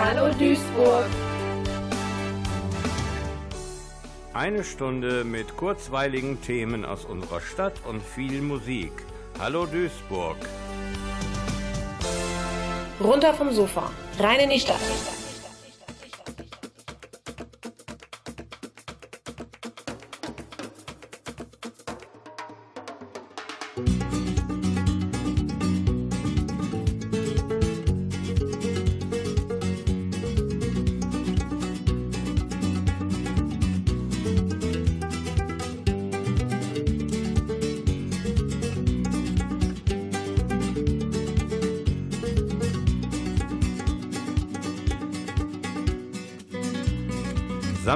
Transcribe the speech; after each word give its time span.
Hallo 0.00 0.32
Duisburg. 0.32 1.06
Eine 4.32 4.62
Stunde 4.62 5.24
mit 5.24 5.56
kurzweiligen 5.56 6.40
Themen 6.40 6.84
aus 6.84 7.04
unserer 7.04 7.40
Stadt 7.40 7.80
und 7.84 8.00
viel 8.00 8.40
Musik. 8.40 8.92
Hallo 9.40 9.66
Duisburg. 9.66 10.36
Runter 13.00 13.34
vom 13.34 13.50
Sofa, 13.52 13.90
rein 14.20 14.38
in 14.38 14.50
die 14.50 14.60
Stadt. 14.60 14.78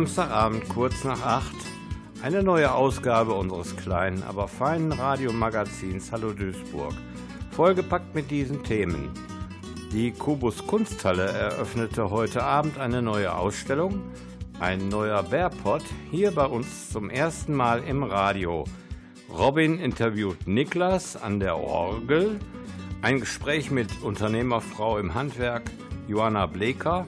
Samstagabend 0.02 0.68
kurz 0.68 1.04
nach 1.04 1.22
acht. 1.24 1.54
Eine 2.24 2.42
neue 2.42 2.74
Ausgabe 2.74 3.34
unseres 3.34 3.76
kleinen, 3.76 4.24
aber 4.24 4.48
feinen 4.48 4.90
Radiomagazins 4.90 6.10
Hallo 6.10 6.32
Duisburg. 6.32 6.92
Vollgepackt 7.52 8.12
mit 8.12 8.28
diesen 8.28 8.64
Themen. 8.64 9.10
Die 9.92 10.10
Kubus 10.10 10.66
Kunsthalle 10.66 11.28
eröffnete 11.28 12.10
heute 12.10 12.42
Abend 12.42 12.78
eine 12.78 13.00
neue 13.00 13.32
Ausstellung. 13.32 14.00
Ein 14.58 14.88
neuer 14.88 15.22
Bärpott 15.22 15.84
hier 16.10 16.32
bei 16.32 16.46
uns 16.46 16.90
zum 16.90 17.08
ersten 17.08 17.54
Mal 17.54 17.84
im 17.84 18.02
Radio. 18.02 18.64
Robin 19.32 19.78
interviewt 19.78 20.48
Niklas 20.48 21.14
an 21.14 21.38
der 21.38 21.56
Orgel. 21.56 22.40
Ein 23.02 23.20
Gespräch 23.20 23.70
mit 23.70 24.02
Unternehmerfrau 24.02 24.98
im 24.98 25.14
Handwerk 25.14 25.70
Johanna 26.08 26.46
Bleker 26.46 27.06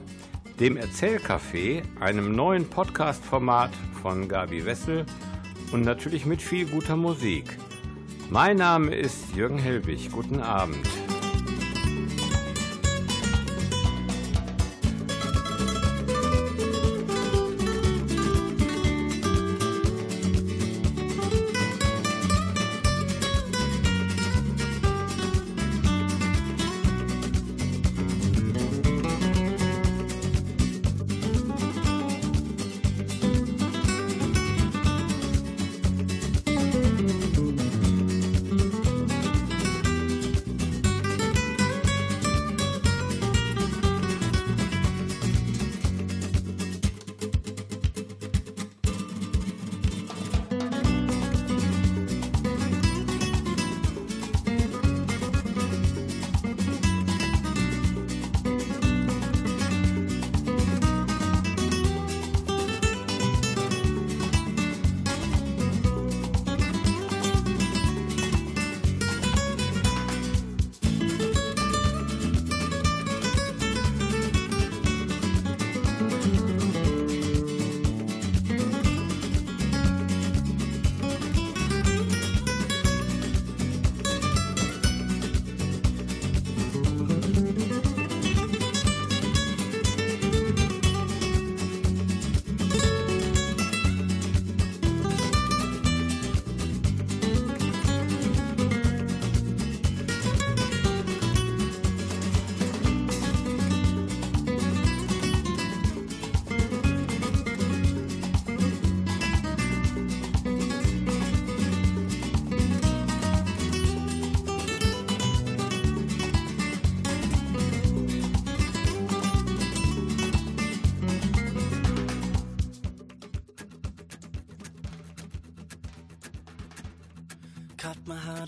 dem 0.59 0.77
Erzählcafé, 0.77 1.83
einem 1.99 2.33
neuen 2.33 2.69
Podcast-Format 2.69 3.71
von 4.01 4.27
Gabi 4.29 4.65
Wessel 4.65 5.05
und 5.71 5.83
natürlich 5.83 6.25
mit 6.25 6.41
viel 6.41 6.65
guter 6.65 6.95
Musik. 6.95 7.57
Mein 8.29 8.57
Name 8.57 8.95
ist 8.95 9.35
Jürgen 9.35 9.59
Helbig. 9.59 10.11
Guten 10.11 10.39
Abend. 10.39 10.87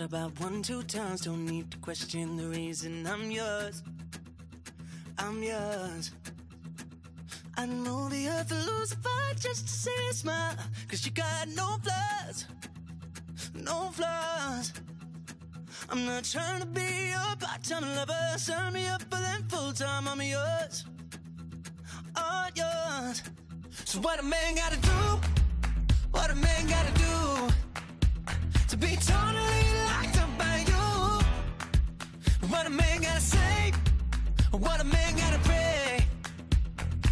About 0.07 0.40
one, 0.40 0.62
two 0.62 0.81
times. 0.84 1.22
Don't 1.22 1.45
need 1.45 1.69
to 1.69 1.78
question 1.79 2.38
the 2.38 2.47
reason 2.47 3.06
I'm 3.06 3.29
yours. 3.29 3.84
I'm 5.18 5.44
yours. 5.44 6.12
I 7.57 7.66
know 7.66 8.07
the 8.07 8.29
earth 8.29 8.50
will 8.50 8.73
lose 8.73 8.94
a 8.94 8.96
fight 8.96 9.35
just 9.38 9.67
to 9.67 9.73
see 9.73 10.07
a 10.09 10.13
smile. 10.13 10.56
Cause 10.88 11.06
you 11.06 11.12
got 11.12 11.50
no 11.50 11.78
flaws. 11.84 12.46
No 13.53 13.90
flaws. 13.91 14.72
I'm 15.90 16.06
not 16.06 16.23
trying 16.23 16.62
to 16.62 16.67
be 16.67 17.09
your 17.09 17.35
part-time 17.41 17.84
lover. 17.96 18.38
Sign 18.38 18.73
me 18.73 18.88
up 18.88 19.01
for 19.01 19.19
them 19.19 19.44
full-time. 19.50 20.07
I'm 20.07 20.22
yours. 20.22 20.85
All 22.16 22.47
yours. 22.56 23.23
So 23.84 24.00
what 24.00 24.22
a 24.22 24.23
man 24.23 24.56
gotta 24.56 24.78
do? 24.78 25.00
What 26.12 26.31
a 26.31 26.35
man 26.35 26.67
gotta 26.67 26.94
do? 26.94 27.66
To 28.69 28.75
be 28.75 28.97
totally 28.97 29.63
locked 29.88 30.17
up 30.22 30.38
by 30.38 30.57
you. 30.67 30.85
what 32.50 32.66
a 32.66 32.69
man 32.69 33.01
gotta 33.01 33.22
say, 33.22 33.72
what 34.51 34.81
a 34.81 34.83
man 34.83 35.16
gotta 35.16 35.39
pray 35.39 36.05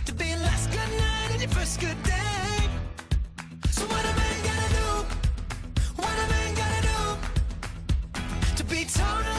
to 0.05 0.13
be 0.13 0.35
last 0.35 0.69
good 0.69 0.91
night 0.99 1.31
and 1.31 1.41
your 1.41 1.49
first 1.51 1.79
good 1.79 2.03
day. 2.03 2.69
So 3.71 3.83
what 3.85 4.03
a 4.03 4.13
man 4.21 4.43
gotta 4.49 4.69
do, 4.79 4.89
what 5.95 6.17
a 6.23 6.27
man 6.33 6.55
gotta 6.55 6.81
do 6.91 8.55
to 8.57 8.63
be 8.65 8.83
totally 8.83 9.34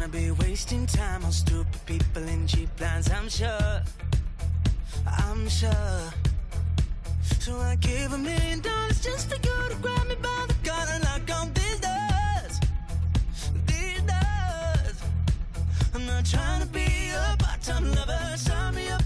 To 0.00 0.08
be 0.08 0.30
wasting 0.30 0.86
time 0.86 1.26
on 1.26 1.30
stupid 1.30 1.78
people 1.84 2.22
in 2.22 2.46
cheap 2.46 2.70
lines, 2.80 3.10
I'm 3.10 3.28
sure. 3.28 3.82
I'm 5.06 5.46
sure. 5.46 6.12
So 7.38 7.58
I 7.58 7.76
gave 7.76 8.10
a 8.10 8.16
million 8.16 8.60
dollars 8.60 9.02
just 9.02 9.28
for 9.28 9.36
you 9.36 9.68
to 9.68 9.76
grab 9.82 10.08
me 10.08 10.14
by 10.22 10.46
the 10.48 10.54
collar 10.66 10.92
and 10.94 11.04
knock 11.04 11.38
on 11.38 11.52
these 11.52 11.80
doors. 11.80 12.60
These 13.66 14.00
doors. 14.00 14.96
I'm 15.94 16.06
not 16.06 16.24
trying 16.24 16.62
to 16.62 16.68
be 16.68 17.10
a 17.10 17.36
part-time 17.38 17.92
lover. 17.92 18.36
Sign 18.36 18.74
me 18.76 18.88
up 18.88 18.99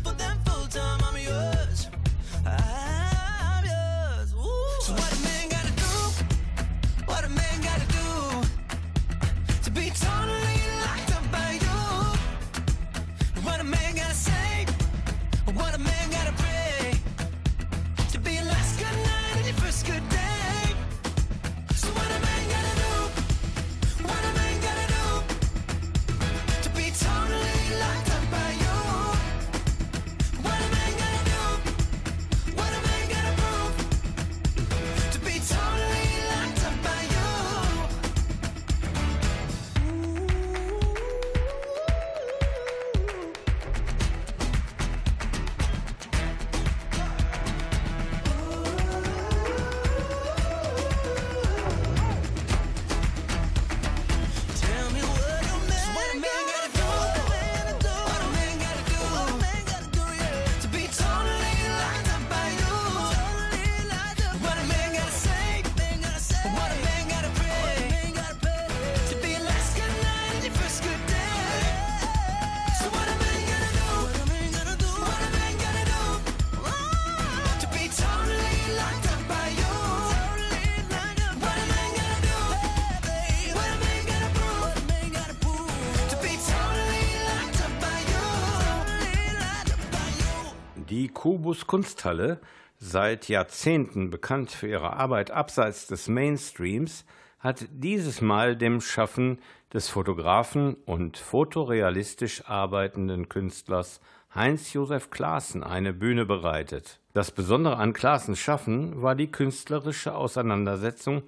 Kubus 91.54 91.68
Kunsthalle, 91.68 92.40
seit 92.78 93.28
Jahrzehnten 93.28 94.10
bekannt 94.10 94.50
für 94.50 94.66
ihre 94.66 94.94
Arbeit 94.94 95.30
abseits 95.30 95.86
des 95.86 96.08
Mainstreams, 96.08 97.04
hat 97.38 97.66
dieses 97.70 98.20
Mal 98.20 98.56
dem 98.56 98.80
Schaffen 98.80 99.38
des 99.72 99.88
Fotografen 99.88 100.74
und 100.84 101.16
fotorealistisch 101.16 102.44
arbeitenden 102.46 103.28
Künstlers 103.28 104.00
Heinz-Josef 104.34 105.10
Klaassen 105.10 105.62
eine 105.62 105.92
Bühne 105.92 106.26
bereitet. 106.26 106.98
Das 107.12 107.30
Besondere 107.30 107.76
an 107.76 107.92
Klaassens 107.92 108.40
Schaffen 108.40 109.00
war 109.00 109.14
die 109.14 109.30
künstlerische 109.30 110.16
Auseinandersetzung 110.16 111.22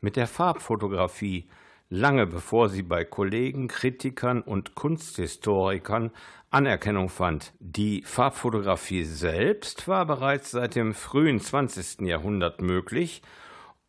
mit 0.00 0.14
der 0.14 0.28
Farbfotografie, 0.28 1.48
lange 1.92 2.26
bevor 2.26 2.70
sie 2.70 2.82
bei 2.82 3.04
Kollegen, 3.04 3.68
Kritikern 3.68 4.40
und 4.40 4.74
Kunsthistorikern 4.74 6.10
Anerkennung 6.50 7.10
fand. 7.10 7.52
Die 7.60 8.02
Farbfotografie 8.02 9.04
selbst 9.04 9.86
war 9.88 10.06
bereits 10.06 10.52
seit 10.52 10.74
dem 10.74 10.94
frühen 10.94 11.38
20. 11.38 12.00
Jahrhundert 12.00 12.62
möglich 12.62 13.20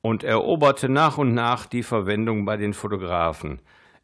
und 0.02 0.26
eroberte 0.26 0.90
nach 0.90 1.18
und 1.18 1.34
nach 1.34 1.66
die 1.66 1.82
Verwendung 1.82 2.44
bei 2.44 2.58
den 2.58 2.74
Fotografen. 2.74 3.62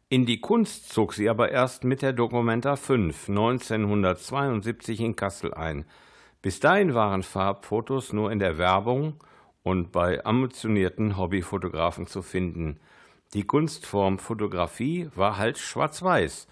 In 0.08 0.24
die 0.24 0.40
Kunst 0.40 0.88
zog 0.88 1.12
sie 1.12 1.28
aber 1.28 1.50
erst 1.50 1.84
mit 1.84 2.00
der 2.00 2.14
Documenta 2.14 2.76
5 2.76 3.28
1972 3.28 5.00
in 5.00 5.14
Kassel 5.14 5.52
ein. 5.52 5.84
Bis 6.40 6.58
dahin 6.58 6.94
waren 6.94 7.22
Farbfotos 7.22 8.14
nur 8.14 8.32
in 8.32 8.38
der 8.38 8.56
Werbung 8.56 9.22
und 9.62 9.92
bei 9.92 10.24
ambitionierten 10.24 11.18
Hobbyfotografen 11.18 12.06
zu 12.06 12.22
finden. 12.22 12.80
Die 13.32 13.44
Kunstform 13.44 14.18
Fotografie 14.18 15.08
war 15.14 15.38
halt 15.38 15.56
schwarz-weiß 15.56 16.48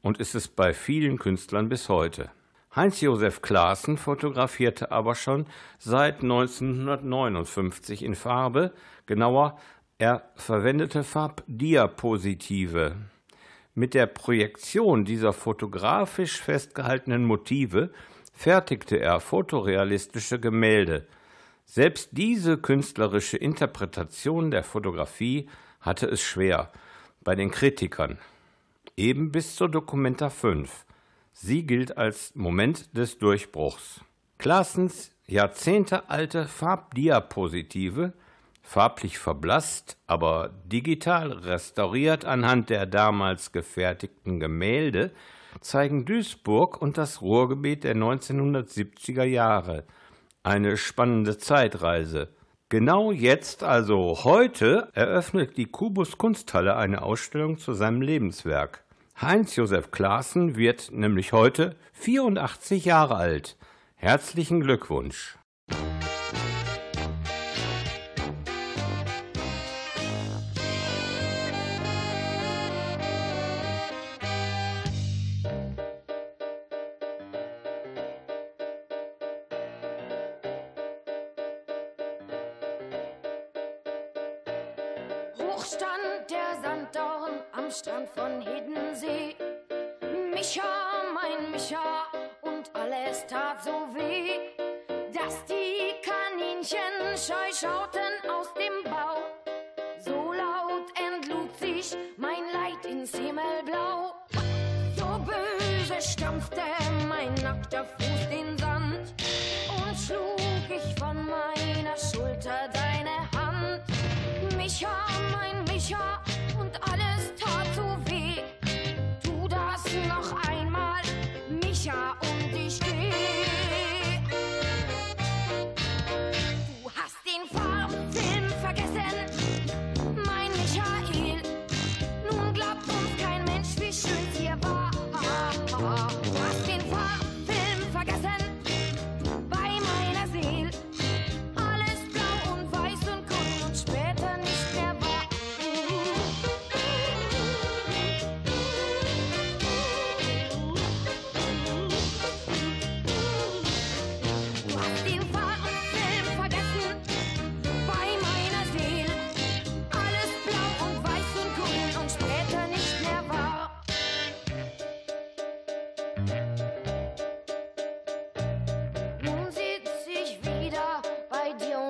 und 0.00 0.16
ist 0.18 0.34
es 0.34 0.48
bei 0.48 0.72
vielen 0.72 1.18
Künstlern 1.18 1.68
bis 1.68 1.90
heute. 1.90 2.30
Heinz-Josef 2.74 3.42
Klaassen 3.42 3.98
fotografierte 3.98 4.90
aber 4.92 5.14
schon 5.14 5.44
seit 5.78 6.22
1959 6.22 8.02
in 8.02 8.14
Farbe, 8.14 8.72
genauer 9.04 9.58
er 9.98 10.30
verwendete 10.34 11.04
Farbdiapositive. 11.04 12.96
Mit 13.74 13.92
der 13.92 14.06
Projektion 14.06 15.04
dieser 15.04 15.34
fotografisch 15.34 16.40
festgehaltenen 16.40 17.26
Motive 17.26 17.92
fertigte 18.32 18.98
er 18.98 19.20
fotorealistische 19.20 20.40
Gemälde. 20.40 21.06
Selbst 21.66 22.08
diese 22.12 22.56
künstlerische 22.56 23.36
Interpretation 23.36 24.50
der 24.50 24.64
Fotografie 24.64 25.46
hatte 25.82 26.06
es 26.06 26.22
schwer 26.22 26.72
bei 27.22 27.34
den 27.34 27.50
Kritikern. 27.50 28.18
Eben 28.96 29.30
bis 29.30 29.56
zur 29.56 29.68
Documenta 29.68 30.30
5. 30.30 30.86
Sie 31.32 31.66
gilt 31.66 31.96
als 31.96 32.34
Moment 32.34 32.96
des 32.96 33.18
Durchbruchs. 33.18 34.00
Klassens 34.38 35.12
jahrzehntealte 35.26 36.46
Farbdiapositive 36.46 38.12
farblich 38.62 39.18
verblasst, 39.18 39.98
aber 40.06 40.50
digital 40.64 41.32
restauriert 41.32 42.24
anhand 42.24 42.70
der 42.70 42.86
damals 42.86 43.52
gefertigten 43.52 44.40
Gemälde, 44.40 45.10
zeigen 45.60 46.04
Duisburg 46.04 46.80
und 46.80 46.96
das 46.96 47.20
Ruhrgebiet 47.20 47.84
der 47.84 47.96
1970er 47.96 49.24
Jahre. 49.24 49.84
Eine 50.42 50.76
spannende 50.76 51.38
Zeitreise. 51.38 52.28
Genau 52.72 53.12
jetzt, 53.12 53.64
also 53.64 54.24
heute, 54.24 54.88
eröffnet 54.94 55.58
die 55.58 55.66
Kubus 55.66 56.16
Kunsthalle 56.16 56.74
eine 56.74 57.02
Ausstellung 57.02 57.58
zu 57.58 57.74
seinem 57.74 58.00
Lebenswerk. 58.00 58.82
Heinz-Josef 59.20 59.90
Klaassen 59.90 60.56
wird 60.56 60.90
nämlich 60.90 61.34
heute 61.34 61.76
84 61.92 62.86
Jahre 62.86 63.16
alt. 63.16 63.58
Herzlichen 63.96 64.62
Glückwunsch! 64.62 65.36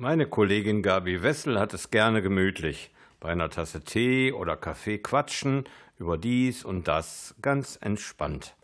Meine 0.00 0.26
Kollegin 0.26 0.80
Gabi 0.80 1.24
Wessel 1.24 1.58
hat 1.58 1.74
es 1.74 1.90
gerne 1.90 2.22
gemütlich. 2.22 2.92
Bei 3.18 3.30
einer 3.30 3.50
Tasse 3.50 3.82
Tee 3.82 4.30
oder 4.30 4.56
Kaffee 4.56 4.98
quatschen 4.98 5.64
über 5.98 6.16
dies 6.16 6.64
und 6.64 6.86
das 6.86 7.34
ganz 7.42 7.76
entspannt. 7.82 8.54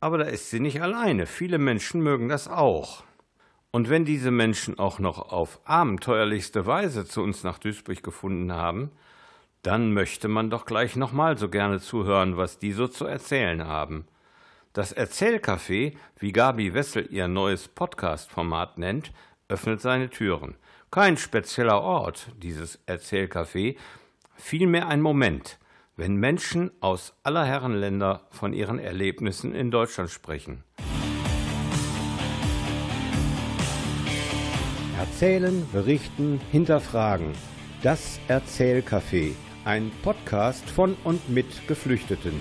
Aber 0.00 0.18
da 0.18 0.24
ist 0.24 0.50
sie 0.50 0.58
nicht 0.58 0.82
alleine. 0.82 1.26
Viele 1.26 1.58
Menschen 1.58 2.00
mögen 2.00 2.28
das 2.28 2.48
auch. 2.48 3.04
Und 3.70 3.88
wenn 3.88 4.04
diese 4.04 4.32
Menschen 4.32 4.80
auch 4.80 4.98
noch 4.98 5.30
auf 5.30 5.60
abenteuerlichste 5.64 6.66
Weise 6.66 7.06
zu 7.06 7.22
uns 7.22 7.44
nach 7.44 7.60
Duisburg 7.60 8.02
gefunden 8.02 8.52
haben, 8.52 8.90
dann 9.62 9.92
möchte 9.92 10.26
man 10.26 10.50
doch 10.50 10.66
gleich 10.66 10.96
nochmal 10.96 11.38
so 11.38 11.48
gerne 11.48 11.78
zuhören, 11.78 12.36
was 12.36 12.58
die 12.58 12.72
so 12.72 12.88
zu 12.88 13.06
erzählen 13.06 13.64
haben. 13.64 14.08
Das 14.72 14.92
Erzählcafé, 14.96 15.96
wie 16.18 16.32
Gabi 16.32 16.74
Wessel 16.74 17.06
ihr 17.10 17.28
neues 17.28 17.68
Podcast-Format 17.68 18.78
nennt, 18.78 19.12
öffnet 19.50 19.80
seine 19.80 20.08
Türen. 20.08 20.56
Kein 20.90 21.16
spezieller 21.16 21.82
Ort, 21.82 22.28
dieses 22.42 22.80
Erzählcafé, 22.86 23.76
vielmehr 24.34 24.88
ein 24.88 25.02
Moment, 25.02 25.58
wenn 25.96 26.16
Menschen 26.16 26.70
aus 26.80 27.14
aller 27.22 27.44
Herren 27.44 27.74
Länder 27.74 28.26
von 28.30 28.52
ihren 28.52 28.78
Erlebnissen 28.78 29.54
in 29.54 29.70
Deutschland 29.70 30.10
sprechen. 30.10 30.64
Erzählen, 34.98 35.66
berichten, 35.72 36.40
hinterfragen. 36.50 37.32
Das 37.82 38.20
Erzählcafé, 38.28 39.32
ein 39.64 39.90
Podcast 40.02 40.68
von 40.68 40.96
und 41.04 41.28
mit 41.28 41.68
Geflüchteten. 41.68 42.40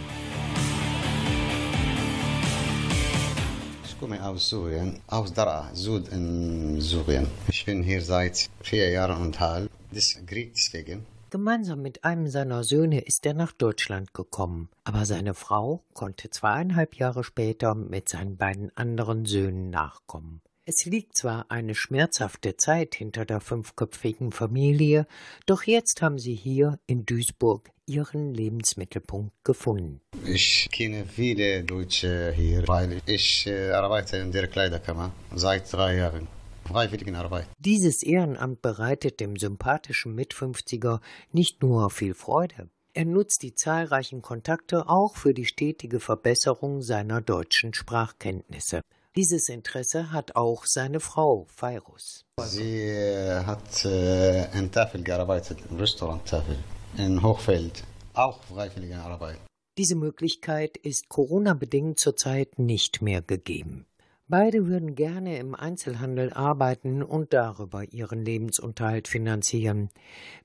Aus 4.29 4.49
Syrien, 4.49 5.01
aus 5.07 5.33
Daraa, 5.33 5.69
Süd 5.73 6.07
in 6.09 6.79
Syrien. 6.79 7.27
Ich 7.47 7.65
bin 7.65 7.81
hier 7.81 8.01
seit 8.01 8.47
vier 8.61 8.89
Jahren 8.91 9.21
und 9.21 9.39
halb. 9.39 9.69
Das 9.91 10.15
Krieg 10.27 10.53
deswegen. 10.53 11.05
Gemeinsam 11.31 11.81
mit 11.81 12.03
einem 12.03 12.27
seiner 12.27 12.63
Söhne 12.63 13.01
ist 13.01 13.25
er 13.25 13.33
nach 13.33 13.51
Deutschland 13.51 14.13
gekommen, 14.13 14.69
aber 14.83 15.05
seine 15.05 15.33
Frau 15.33 15.83
konnte 15.93 16.29
zweieinhalb 16.29 16.95
Jahre 16.95 17.23
später 17.23 17.73
mit 17.73 18.09
seinen 18.09 18.37
beiden 18.37 18.75
anderen 18.77 19.25
Söhnen 19.25 19.71
nachkommen. 19.71 20.41
Es 20.71 20.85
liegt 20.85 21.17
zwar 21.17 21.49
eine 21.49 21.73
schmerzhafte 21.73 22.55
Zeit 22.55 22.93
hinter 22.93 23.25
der 23.25 23.39
fünfköpfigen 23.39 24.31
Familie, 24.31 25.07
doch 25.47 25.63
jetzt 25.63 26.03
haben 26.03 26.19
sie 26.19 26.35
hier 26.35 26.77
in 26.85 27.07
Duisburg 27.07 27.71
ihren 27.87 28.35
Lebensmittelpunkt 28.35 29.33
gefunden. 29.43 29.99
Ich 30.27 30.69
kenne 30.71 31.07
viele 31.07 31.63
Deutsche 31.63 32.31
hier, 32.35 32.67
weil 32.67 33.01
ich 33.07 33.47
äh, 33.47 33.71
arbeite 33.71 34.17
in 34.17 34.31
der 34.31 34.47
Kleiderkammer 34.47 35.11
seit 35.33 35.73
drei 35.73 35.95
Jahren. 35.95 36.27
Freiwilligenarbeit. 36.65 37.47
Dieses 37.57 38.03
Ehrenamt 38.03 38.61
bereitet 38.61 39.19
dem 39.21 39.37
sympathischen 39.37 40.13
Mitfünfziger 40.13 41.01
nicht 41.31 41.63
nur 41.63 41.89
viel 41.89 42.13
Freude. 42.13 42.69
Er 42.93 43.05
nutzt 43.05 43.41
die 43.41 43.55
zahlreichen 43.55 44.21
Kontakte 44.21 44.87
auch 44.87 45.15
für 45.15 45.33
die 45.33 45.45
stetige 45.45 45.99
Verbesserung 45.99 46.83
seiner 46.83 47.21
deutschen 47.21 47.73
Sprachkenntnisse. 47.73 48.81
Dieses 49.15 49.49
Interesse 49.49 50.11
hat 50.11 50.35
auch 50.35 50.65
seine 50.65 50.99
Frau, 50.99 51.47
Feirus. 51.49 52.25
Sie 52.43 52.83
äh, 52.83 53.43
hat 53.43 53.83
äh, 53.83 54.55
in 54.57 54.71
Tafel 54.71 55.03
gearbeitet, 55.03 55.57
im 55.69 55.77
Restaurant 55.77 56.25
Tafel, 56.25 56.57
in 56.95 57.23
Hochfeld, 57.23 57.83
auch 58.13 58.43
freiwillige 58.43 58.97
Arbeit. 58.97 59.39
Diese 59.79 59.95
Möglichkeit 59.95 60.77
ist 60.77 61.09
Corona-bedingt 61.09 61.99
zurzeit 61.99 62.59
nicht 62.59 63.01
mehr 63.01 63.21
gegeben. 63.23 63.87
Beide 64.27 64.67
würden 64.67 64.93
gerne 64.93 65.39
im 65.39 65.55
Einzelhandel 65.55 66.31
arbeiten 66.31 67.01
und 67.01 67.33
darüber 67.33 67.83
ihren 67.85 68.23
Lebensunterhalt 68.23 69.07
finanzieren. 69.07 69.89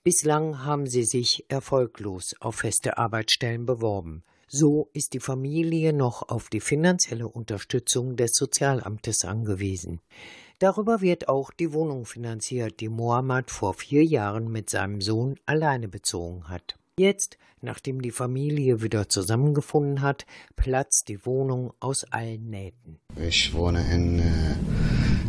Bislang 0.02 0.64
haben 0.64 0.86
sie 0.86 1.04
sich 1.04 1.44
erfolglos 1.48 2.34
auf 2.40 2.54
feste 2.56 2.96
Arbeitsstellen 2.96 3.66
beworben. 3.66 4.24
So 4.48 4.88
ist 4.92 5.14
die 5.14 5.20
Familie 5.20 5.92
noch 5.92 6.28
auf 6.28 6.48
die 6.48 6.60
finanzielle 6.60 7.28
Unterstützung 7.28 8.16
des 8.16 8.34
Sozialamtes 8.34 9.24
angewiesen. 9.24 10.00
Darüber 10.58 11.00
wird 11.00 11.28
auch 11.28 11.50
die 11.50 11.72
Wohnung 11.72 12.06
finanziert, 12.06 12.80
die 12.80 12.88
Mohammed 12.88 13.50
vor 13.50 13.74
vier 13.74 14.04
Jahren 14.04 14.50
mit 14.50 14.70
seinem 14.70 15.00
Sohn 15.00 15.36
alleine 15.46 15.88
bezogen 15.88 16.48
hat. 16.48 16.76
Jetzt, 16.96 17.38
nachdem 17.60 18.00
die 18.00 18.12
Familie 18.12 18.80
wieder 18.80 19.08
zusammengefunden 19.08 20.00
hat, 20.00 20.26
platzt 20.54 21.08
die 21.08 21.26
Wohnung 21.26 21.72
aus 21.80 22.04
allen 22.04 22.50
Nähten. 22.50 23.00
Ich 23.16 23.52
wohne 23.52 23.84
in 23.92 24.20
äh, 24.20 24.54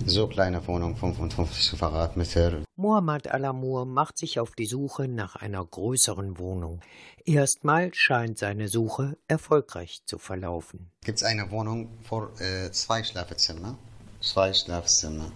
so 0.05 0.27
kleiner 0.27 0.65
Wohnung, 0.67 0.95
55 0.95 1.77
Quadratmeter. 1.77 2.63
Mohammad 2.75 3.27
Alamur 3.27 3.85
macht 3.85 4.17
sich 4.17 4.39
auf 4.39 4.51
die 4.51 4.65
Suche 4.65 5.07
nach 5.07 5.35
einer 5.35 5.65
größeren 5.65 6.37
Wohnung. 6.37 6.81
Erstmal 7.25 7.93
scheint 7.93 8.37
seine 8.37 8.67
Suche 8.67 9.17
erfolgreich 9.27 10.01
zu 10.05 10.17
verlaufen. 10.17 10.91
Gibt 11.03 11.17
es 11.17 11.23
eine 11.23 11.49
Wohnung 11.51 11.89
für 12.07 12.31
äh, 12.39 12.71
zwei 12.71 13.03
Schlafzimmer? 13.03 13.77
Zwei 14.21 14.53
Schlafzimmer. 14.53 15.31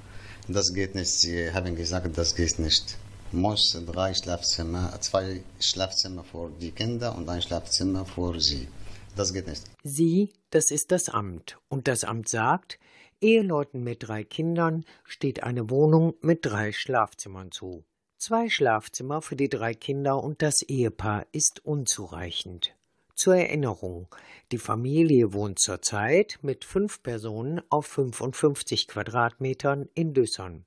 Das 0.48 0.74
geht 0.74 0.96
nicht. 0.96 1.12
Sie 1.12 1.52
haben 1.54 1.76
gesagt, 1.76 2.18
das 2.18 2.36
geht 2.36 2.60
nicht 2.60 2.98
muss 3.32 3.78
drei 3.86 4.14
Schlafzimmer, 4.14 5.00
zwei 5.02 5.44
Schlafzimmer 5.60 6.24
für 6.24 6.50
die 6.60 6.72
Kinder 6.72 7.16
und 7.16 7.30
ein 7.30 7.42
Schlafzimmer 7.42 8.06
für 8.06 8.40
sie. 8.40 8.68
Das 9.16 9.34
geht 9.34 9.48
nicht. 9.48 9.64
Sie, 9.84 10.34
das 10.50 10.72
ist 10.72 10.92
das 10.92 11.10
Amt. 11.10 11.58
Und 11.68 11.88
das 11.88 12.04
Amt 12.04 12.30
sagt, 12.30 12.80
Eheleuten 13.22 13.84
mit 13.84 14.08
drei 14.08 14.24
Kindern 14.24 14.86
steht 15.04 15.44
eine 15.44 15.70
Wohnung 15.70 16.14
mit 16.22 16.46
drei 16.46 16.72
Schlafzimmern 16.72 17.52
zu. 17.52 17.84
Zwei 18.18 18.50
Schlafzimmer 18.50 19.22
für 19.22 19.36
die 19.36 19.50
drei 19.50 19.74
Kinder 19.74 20.24
und 20.24 20.42
das 20.42 20.62
Ehepaar 20.62 21.26
ist 21.32 21.66
unzureichend. 21.66 22.76
Zur 23.16 23.36
Erinnerung, 23.36 24.08
die 24.52 24.58
Familie 24.58 25.34
wohnt 25.34 25.60
zurzeit 25.60 26.40
mit 26.42 26.64
fünf 26.64 27.04
Personen 27.04 27.62
auf 27.70 27.86
55 27.86 28.88
Quadratmetern 28.88 29.90
in 29.94 30.14
Düssern. 30.14 30.66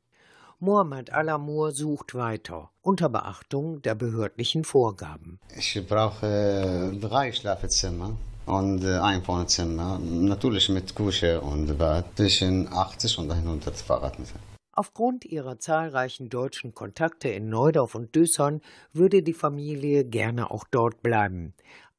Mohammed 0.60 1.12
Alamur 1.12 1.72
sucht 1.72 2.14
weiter, 2.14 2.70
unter 2.82 3.08
Beachtung 3.08 3.82
der 3.82 3.94
behördlichen 3.94 4.64
Vorgaben. 4.64 5.40
Ich 5.56 5.82
brauche 5.88 6.96
drei 7.00 7.32
Schlafzimmer 7.32 8.16
und 8.46 8.84
ein 8.84 9.26
Wohnzimmer, 9.26 9.98
natürlich 9.98 10.68
mit 10.68 10.94
Küche 10.94 11.40
und 11.40 11.78
Bad, 11.78 12.04
zwischen 12.16 12.68
80 12.72 13.18
und 13.18 13.30
100 13.30 13.86
Quadratmeter. 13.86 14.38
Aufgrund 14.74 15.26
ihrer 15.26 15.58
zahlreichen 15.58 16.30
deutschen 16.30 16.74
Kontakte 16.74 17.28
in 17.28 17.50
Neudorf 17.50 17.94
und 17.94 18.14
Düssern 18.14 18.62
würde 18.92 19.22
die 19.22 19.34
Familie 19.34 20.04
gerne 20.04 20.50
auch 20.50 20.64
dort 20.70 21.02
bleiben 21.02 21.52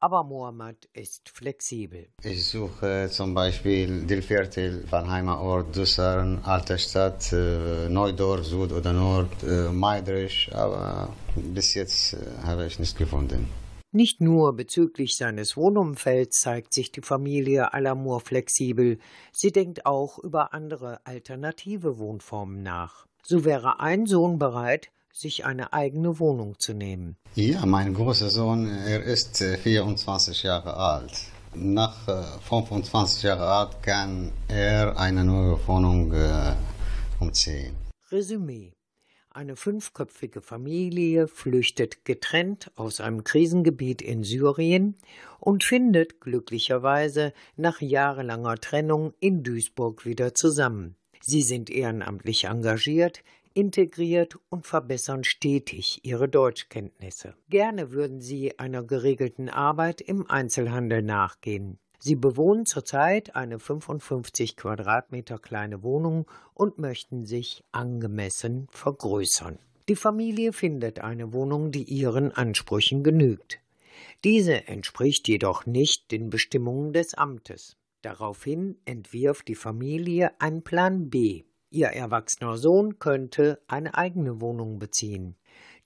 aber 0.03 0.21
Mohammed 0.25 0.89
ist 0.91 1.29
flexibel. 1.29 2.07
Ich 2.21 2.45
suche 2.49 3.07
zum 3.09 3.33
Beispiel 3.33 4.01
die 4.01 4.21
Viertel 4.21 4.85
von 4.89 5.09
Heimatort, 5.09 5.73
Dussern, 5.77 6.41
Alte 6.43 6.77
Stadt, 6.77 7.31
äh, 7.31 7.87
Neudorf, 7.87 8.43
Süd 8.45 8.73
oder 8.73 8.91
Nord, 8.91 9.31
äh, 9.43 9.71
Meidrich, 9.71 10.51
aber 10.53 11.07
bis 11.35 11.73
jetzt 11.75 12.15
äh, 12.15 12.17
habe 12.45 12.65
ich 12.65 12.79
nichts 12.79 12.97
gefunden. 12.97 13.47
Nicht 13.95 14.21
nur 14.21 14.55
bezüglich 14.55 15.17
seines 15.17 15.55
Wohnumfelds 15.55 16.39
zeigt 16.39 16.73
sich 16.73 16.91
die 16.91 17.03
Familie 17.03 17.75
Alamur 17.75 18.21
flexibel, 18.21 18.97
sie 19.31 19.51
denkt 19.51 19.85
auch 19.85 20.17
über 20.17 20.51
andere 20.51 20.99
alternative 21.05 21.99
Wohnformen 21.99 22.63
nach. 22.63 23.05
So 23.21 23.45
wäre 23.45 23.79
ein 23.81 24.07
Sohn 24.07 24.39
bereit, 24.39 24.89
sich 25.13 25.45
eine 25.45 25.73
eigene 25.73 26.17
Wohnung 26.17 26.57
zu 26.57 26.73
nehmen. 26.73 27.17
Ja, 27.35 27.67
mein 27.67 27.93
großer 27.93 28.31
Sohn, 28.31 28.67
er 28.67 29.03
ist 29.03 29.37
24 29.37 30.43
äh, 30.43 30.47
Jahre 30.47 30.75
alt. 30.75 31.11
Nach 31.53 31.95
25 32.41 33.23
äh, 33.23 33.27
Jahren 33.27 33.41
alt 33.41 33.83
kann 33.83 34.31
er 34.47 34.97
eine 34.97 35.23
neue 35.23 35.67
Wohnung 35.67 36.11
äh, 36.13 36.55
umziehen. 37.19 37.75
Resümee. 38.11 38.73
Eine 39.35 39.55
fünfköpfige 39.55 40.41
Familie 40.41 41.27
flüchtet 41.27 42.05
getrennt 42.05 42.71
aus 42.75 43.01
einem 43.01 43.23
Krisengebiet 43.23 44.03
in 44.03 44.23
Syrien 44.23 44.95
und 45.39 45.63
findet 45.63 46.21
glücklicherweise 46.21 47.33
nach 47.55 47.81
jahrelanger 47.81 48.57
Trennung 48.57 49.11
in 49.19 49.41
Duisburg 49.41 50.05
wieder 50.05 50.35
zusammen. 50.35 50.97
Sie 51.19 51.41
sind 51.41 51.71
ehrenamtlich 51.71 52.43
engagiert, 52.43 53.23
integriert 53.55 54.37
und 54.49 54.67
verbessern 54.67 55.23
stetig 55.23 56.01
ihre 56.03 56.29
Deutschkenntnisse. 56.29 57.33
Gerne 57.49 57.91
würden 57.91 58.21
sie 58.21 58.59
einer 58.59 58.83
geregelten 58.83 59.49
Arbeit 59.49 59.99
im 60.01 60.29
Einzelhandel 60.29 61.01
nachgehen. 61.01 61.79
Sie 62.05 62.15
bewohnen 62.15 62.65
zurzeit 62.65 63.33
eine 63.33 63.59
55 63.59 64.57
Quadratmeter 64.57 65.39
kleine 65.39 65.83
Wohnung 65.83 66.29
und 66.53 66.77
möchten 66.77 67.25
sich 67.25 67.63
angemessen 67.71 68.67
vergrößern. 68.71 69.57
Die 69.87 69.95
Familie 69.95 70.51
findet 70.51 70.99
eine 70.99 71.31
Wohnung, 71.31 71.71
die 71.71 71.83
ihren 71.83 72.33
Ansprüchen 72.33 73.05
genügt. 73.05 73.61
Diese 74.25 74.67
entspricht 74.67 75.29
jedoch 75.29 75.65
nicht 75.65 76.11
den 76.11 76.29
Bestimmungen 76.29 76.91
des 76.91 77.13
Amtes. 77.13 77.77
Daraufhin 78.01 78.75
entwirft 78.83 79.47
die 79.47 79.55
Familie 79.55 80.33
einen 80.41 80.61
Plan 80.61 81.09
B. 81.09 81.45
Ihr 81.69 81.87
erwachsener 81.87 82.57
Sohn 82.57 82.99
könnte 82.99 83.61
eine 83.67 83.95
eigene 83.95 84.41
Wohnung 84.41 84.77
beziehen. 84.77 85.37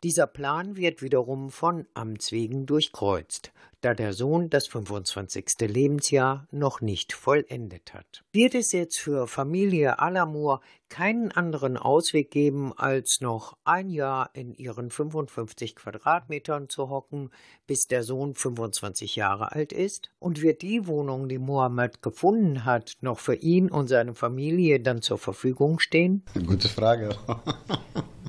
Dieser 0.04 0.27
Plan 0.27 0.77
wird 0.77 1.01
wiederum 1.01 1.50
von 1.50 1.88
Amts 1.96 2.32
wegen 2.32 2.68
durchkreuzt, 2.68 3.51
da 3.82 3.96
der 3.96 4.13
Sohn 4.13 4.48
das 4.51 4.68
25. 4.68 5.56
Lebensjahr 5.62 6.48
noch 6.51 6.82
nicht 6.82 7.13
vollendet 7.13 7.96
hat. 7.96 8.24
Wird 8.32 8.54
es 8.54 8.74
jetzt 8.74 9.00
für 9.00 9.25
Familie 9.25 9.98
Alamur 9.98 10.62
keinen 10.89 11.32
anderen 11.32 11.77
Ausweg 11.77 12.30
geben, 12.30 12.74
als 12.77 13.22
noch 13.22 13.58
ein 13.63 13.89
Jahr 13.89 14.30
in 14.34 14.54
ihren 14.54 14.92
55 14.92 15.75
Quadratmetern 15.75 16.70
zu 16.70 16.89
hocken, 16.89 17.32
bis 17.66 17.88
der 17.88 18.04
Sohn 18.04 18.36
25 18.36 19.16
Jahre 19.16 19.51
alt 19.54 19.74
ist? 19.74 20.12
Und 20.20 20.44
wird 20.44 20.62
die 20.62 20.86
Wohnung, 20.86 21.27
die 21.27 21.39
Mohammed 21.39 22.04
gefunden 22.04 22.66
hat, 22.66 22.98
noch 23.01 23.18
für 23.18 23.36
ihn 23.36 23.72
und 23.72 23.88
seine 23.88 24.13
Familie 24.13 24.80
dann 24.80 25.01
zur 25.01 25.18
Verfügung 25.18 25.80
stehen? 25.80 26.24
Gute 26.46 26.70
Frage. 26.70 27.18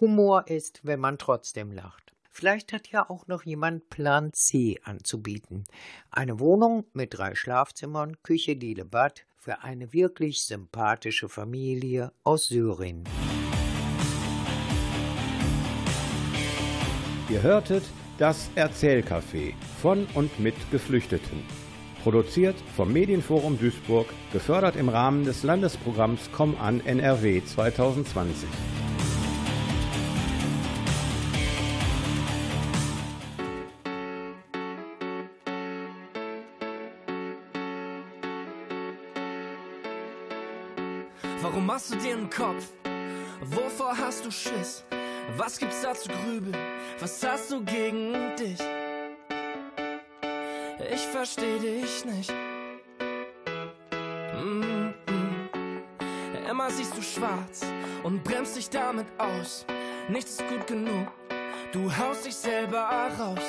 Humor 0.00 0.48
ist, 0.48 0.80
wenn 0.82 0.98
man 0.98 1.18
trotzdem 1.18 1.72
lacht. 1.72 2.14
Vielleicht 2.30 2.72
hat 2.72 2.88
ja 2.88 3.10
auch 3.10 3.26
noch 3.26 3.42
jemand 3.42 3.90
Plan 3.90 4.32
C 4.32 4.80
anzubieten. 4.84 5.64
Eine 6.10 6.40
Wohnung 6.40 6.86
mit 6.94 7.18
drei 7.18 7.34
Schlafzimmern, 7.34 8.16
Küche, 8.22 8.56
Diele, 8.56 8.84
Bad 8.84 9.26
für 9.36 9.62
eine 9.62 9.92
wirklich 9.92 10.42
sympathische 10.42 11.28
Familie 11.28 12.12
aus 12.24 12.46
Syrien. 12.46 13.04
Ihr 17.28 17.42
hörtet 17.42 17.84
das 18.18 18.50
Erzählcafé 18.54 19.54
von 19.80 20.06
und 20.14 20.40
mit 20.40 20.54
Geflüchteten. 20.70 21.42
Produziert 22.02 22.56
vom 22.74 22.92
Medienforum 22.92 23.58
Duisburg, 23.58 24.06
gefördert 24.32 24.76
im 24.76 24.88
Rahmen 24.88 25.24
des 25.24 25.42
Landesprogramms 25.42 26.30
Komm 26.32 26.56
an 26.58 26.80
NRW 26.80 27.44
2020. 27.44 28.48
du 44.30 44.32
Schiss? 44.32 44.84
Was 45.36 45.58
gibt's 45.58 45.82
da 45.82 45.94
zu 45.94 46.08
grübeln? 46.08 46.56
Was 47.00 47.22
hast 47.26 47.50
du 47.50 47.64
gegen 47.64 48.36
dich? 48.36 48.58
Ich 50.92 51.06
versteh 51.08 51.58
dich 51.58 52.04
nicht. 52.04 52.32
Mm 54.34 54.94
-mm. 55.06 56.50
Immer 56.50 56.70
siehst 56.70 56.96
du 56.96 57.02
schwarz 57.02 57.64
und 58.02 58.24
bremst 58.24 58.56
dich 58.56 58.70
damit 58.70 59.06
aus. 59.18 59.66
Nichts 60.08 60.32
ist 60.32 60.48
gut 60.48 60.66
genug. 60.66 61.08
Du 61.72 61.96
haust 61.96 62.24
dich 62.26 62.36
selber 62.36 62.88
raus. 63.18 63.48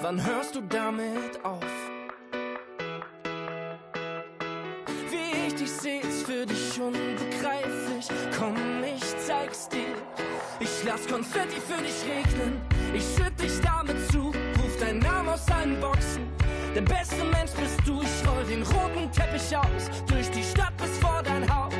Wann 0.00 0.24
hörst 0.24 0.54
du 0.54 0.60
damit 0.60 1.44
auf? 1.44 1.85
Wie 5.56 5.62
ich 5.62 5.70
dich 5.70 5.80
seh, 5.80 5.98
ist 6.00 6.26
für 6.26 6.44
dich 6.44 6.78
unbegreiflich. 6.78 8.08
Komm, 8.38 8.84
ich 8.84 9.02
zeig's 9.26 9.68
dir. 9.68 9.94
Ich 10.60 10.84
lass 10.84 11.06
Konfetti 11.06 11.60
für 11.60 11.82
dich 11.82 11.94
regnen. 12.04 12.60
Ich 12.92 13.04
schütt 13.16 13.40
dich 13.40 13.58
damit 13.62 13.96
zu. 14.10 14.26
Ruf 14.28 14.76
deinen 14.78 14.98
Namen 14.98 15.30
aus 15.30 15.48
allen 15.50 15.80
Boxen. 15.80 16.28
Der 16.74 16.82
beste 16.82 17.24
Mensch 17.24 17.52
bist 17.52 17.80
du. 17.86 18.02
Ich 18.02 18.28
roll 18.28 18.44
den 18.44 18.62
roten 18.64 19.10
Teppich 19.12 19.56
aus. 19.56 19.90
Durch 20.06 20.30
die 20.30 20.42
Stadt 20.42 20.76
bis 20.76 20.98
vor 20.98 21.22
dein 21.24 21.48
Haus. 21.54 21.72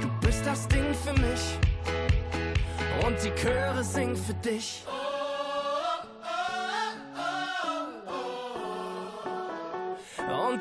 Du 0.00 0.26
bist 0.26 0.46
das 0.46 0.68
Ding 0.68 0.94
für 0.94 1.14
mich. 1.14 1.58
Und 3.04 3.16
die 3.24 3.34
Chöre 3.40 3.82
singen 3.82 4.16
für 4.16 4.34
dich. 4.34 4.84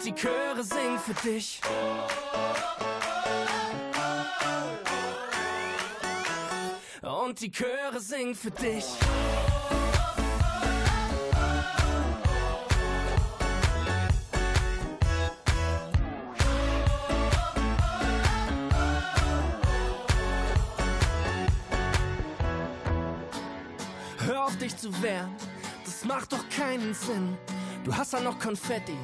Und 0.03 0.09
die 0.09 0.21
Chöre 0.21 0.63
singen 0.63 0.99
für 0.99 1.13
dich. 1.13 1.61
Und 7.01 7.39
die 7.39 7.49
Chöre 7.49 8.01
singen 8.01 8.35
für 8.35 8.51
dich. 8.51 8.83
Hör 24.25 24.43
auf 24.43 24.57
dich 24.57 24.75
zu 24.75 25.01
wehren, 25.01 25.33
das 25.85 26.03
macht 26.03 26.33
doch 26.33 26.43
keinen 26.49 26.93
Sinn. 26.93 27.37
Du 27.85 27.95
hast 27.95 28.11
ja 28.11 28.19
noch 28.19 28.37
Konfetti 28.37 28.97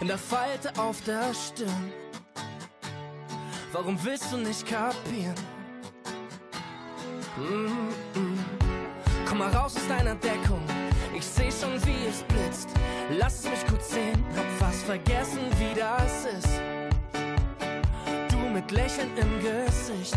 in 0.00 0.08
der 0.08 0.18
Falte 0.18 0.72
auf 0.78 1.00
der 1.02 1.32
Stirn. 1.34 1.92
Warum 3.72 4.02
willst 4.04 4.32
du 4.32 4.36
nicht 4.36 4.66
kapieren? 4.66 5.34
Mm 7.36 7.88
-mm. 8.14 8.38
Komm 9.26 9.38
mal 9.38 9.50
raus 9.50 9.76
aus 9.76 9.88
deiner 9.88 10.14
Deckung. 10.14 10.62
Ich 11.16 11.26
seh 11.26 11.50
schon, 11.50 11.74
wie 11.86 12.06
es 12.08 12.22
blitzt. 12.22 12.68
Lass 13.10 13.40
es 13.40 13.50
mich 13.50 13.66
kurz 13.66 13.90
sehen, 13.90 14.24
hab 14.36 14.46
fast 14.58 14.82
vergessen, 14.84 15.40
wie 15.58 15.74
das 15.78 16.24
ist. 16.24 16.60
Du 18.30 18.36
mit 18.36 18.70
Lächeln 18.70 19.10
im 19.16 19.40
Gesicht. 19.40 20.16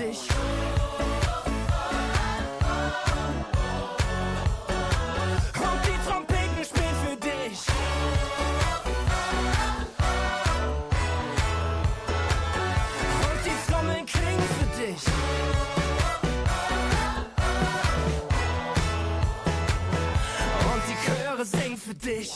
Dich. 0.00 0.20
Und 5.58 5.80
die 5.86 5.98
Trompeten 6.08 6.64
spielen 6.64 6.96
für 7.04 7.16
dich. 7.16 7.58
Und 13.26 13.40
die 13.44 13.56
Trommeln 13.70 14.06
klingen 14.06 14.48
für 14.56 14.68
dich. 14.80 15.02
Und 20.72 20.82
die 20.88 20.96
Chöre 21.04 21.44
singen 21.44 21.78
für 21.78 21.94
dich. 21.94 22.30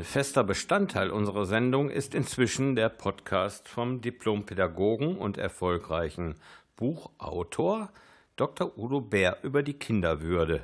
Ein 0.00 0.04
fester 0.04 0.44
Bestandteil 0.44 1.10
unserer 1.10 1.44
Sendung 1.44 1.90
ist 1.90 2.14
inzwischen 2.14 2.74
der 2.74 2.88
Podcast 2.88 3.68
vom 3.68 4.00
Diplompädagogen 4.00 5.18
und 5.18 5.36
erfolgreichen 5.36 6.36
Buchautor 6.74 7.90
Dr. 8.34 8.78
Udo 8.78 9.02
Bär 9.02 9.36
über 9.42 9.62
die 9.62 9.74
Kinderwürde. 9.74 10.62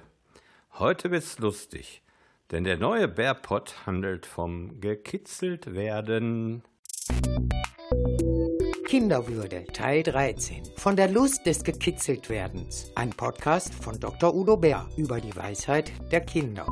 Heute 0.79 1.11
wird's 1.11 1.39
lustig, 1.39 2.01
denn 2.51 2.65
der 2.65 2.79
neue 2.79 3.09
Bärpott 3.09 3.85
handelt 3.85 4.25
vom 4.25 4.81
gekitzelt 4.81 5.75
werden. 5.75 6.63
Kinderwürde, 8.87 9.67
Teil 9.67 10.03
13. 10.03 10.63
Von 10.79 10.97
der 10.97 11.09
Lust 11.09 11.45
des 11.45 11.63
Gekitzeltwerdens. 11.63 12.91
Ein 12.95 13.11
Podcast 13.11 13.75
von 13.75 14.01
Dr. 14.01 14.35
Udo 14.35 14.57
Bär 14.57 14.89
über 14.97 15.21
die 15.21 15.37
Weisheit 15.37 15.93
der 16.11 16.23
Kinder. 16.23 16.67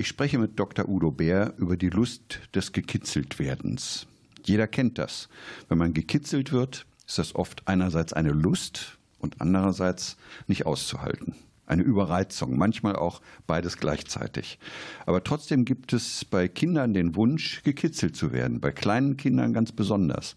Ich 0.00 0.06
spreche 0.06 0.38
mit 0.38 0.60
Dr. 0.60 0.88
Udo 0.88 1.10
Bär 1.10 1.54
über 1.58 1.76
die 1.76 1.88
Lust 1.88 2.38
des 2.54 2.70
Gekitzeltwerdens. 2.70 4.06
Jeder 4.44 4.68
kennt 4.68 4.96
das. 4.96 5.28
Wenn 5.68 5.78
man 5.78 5.92
gekitzelt 5.92 6.52
wird, 6.52 6.86
ist 7.04 7.18
das 7.18 7.34
oft 7.34 7.66
einerseits 7.66 8.12
eine 8.12 8.30
Lust 8.30 8.96
und 9.18 9.40
andererseits 9.40 10.16
nicht 10.46 10.66
auszuhalten. 10.66 11.34
Eine 11.66 11.82
Überreizung, 11.82 12.56
manchmal 12.56 12.94
auch 12.94 13.20
beides 13.48 13.78
gleichzeitig. 13.78 14.60
Aber 15.04 15.24
trotzdem 15.24 15.64
gibt 15.64 15.92
es 15.92 16.24
bei 16.24 16.46
Kindern 16.46 16.94
den 16.94 17.16
Wunsch, 17.16 17.64
gekitzelt 17.64 18.14
zu 18.14 18.30
werden, 18.30 18.60
bei 18.60 18.70
kleinen 18.70 19.16
Kindern 19.16 19.52
ganz 19.52 19.72
besonders. 19.72 20.36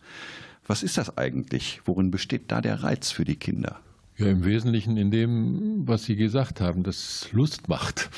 Was 0.65 0.81
ist 0.81 0.97
das 0.97 1.19
eigentlich? 1.19 1.81
Worin 1.85 2.09
besteht 2.09 2.51
da 2.51 2.61
der 2.61 2.81
Reiz 2.81 3.11
für 3.11 3.25
die 3.25 3.35
Kinder? 3.35 3.79
Ja, 4.17 4.27
im 4.27 4.43
Wesentlichen 4.43 4.97
in 4.97 5.09
dem, 5.09 5.87
was 5.87 6.03
Sie 6.03 6.15
gesagt 6.15 6.61
haben, 6.61 6.83
dass 6.83 6.97
es 6.97 7.31
Lust 7.31 7.69
macht. 7.69 8.09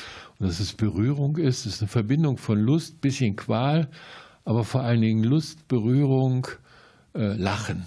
Dass 0.44 0.60
es 0.60 0.74
Berührung 0.74 1.38
ist. 1.38 1.66
Es 1.66 1.76
ist 1.76 1.82
eine 1.82 1.88
Verbindung 1.88 2.36
von 2.36 2.60
Lust, 2.60 3.00
bisschen 3.00 3.38
Qual, 3.38 3.90
aber 4.44 4.66
vor 4.66 4.82
allen 4.82 5.00
Dingen 5.00 5.24
Lust, 5.24 5.70
Berührung, 5.70 6.48
äh, 7.16 7.34
Lachen. 7.38 7.86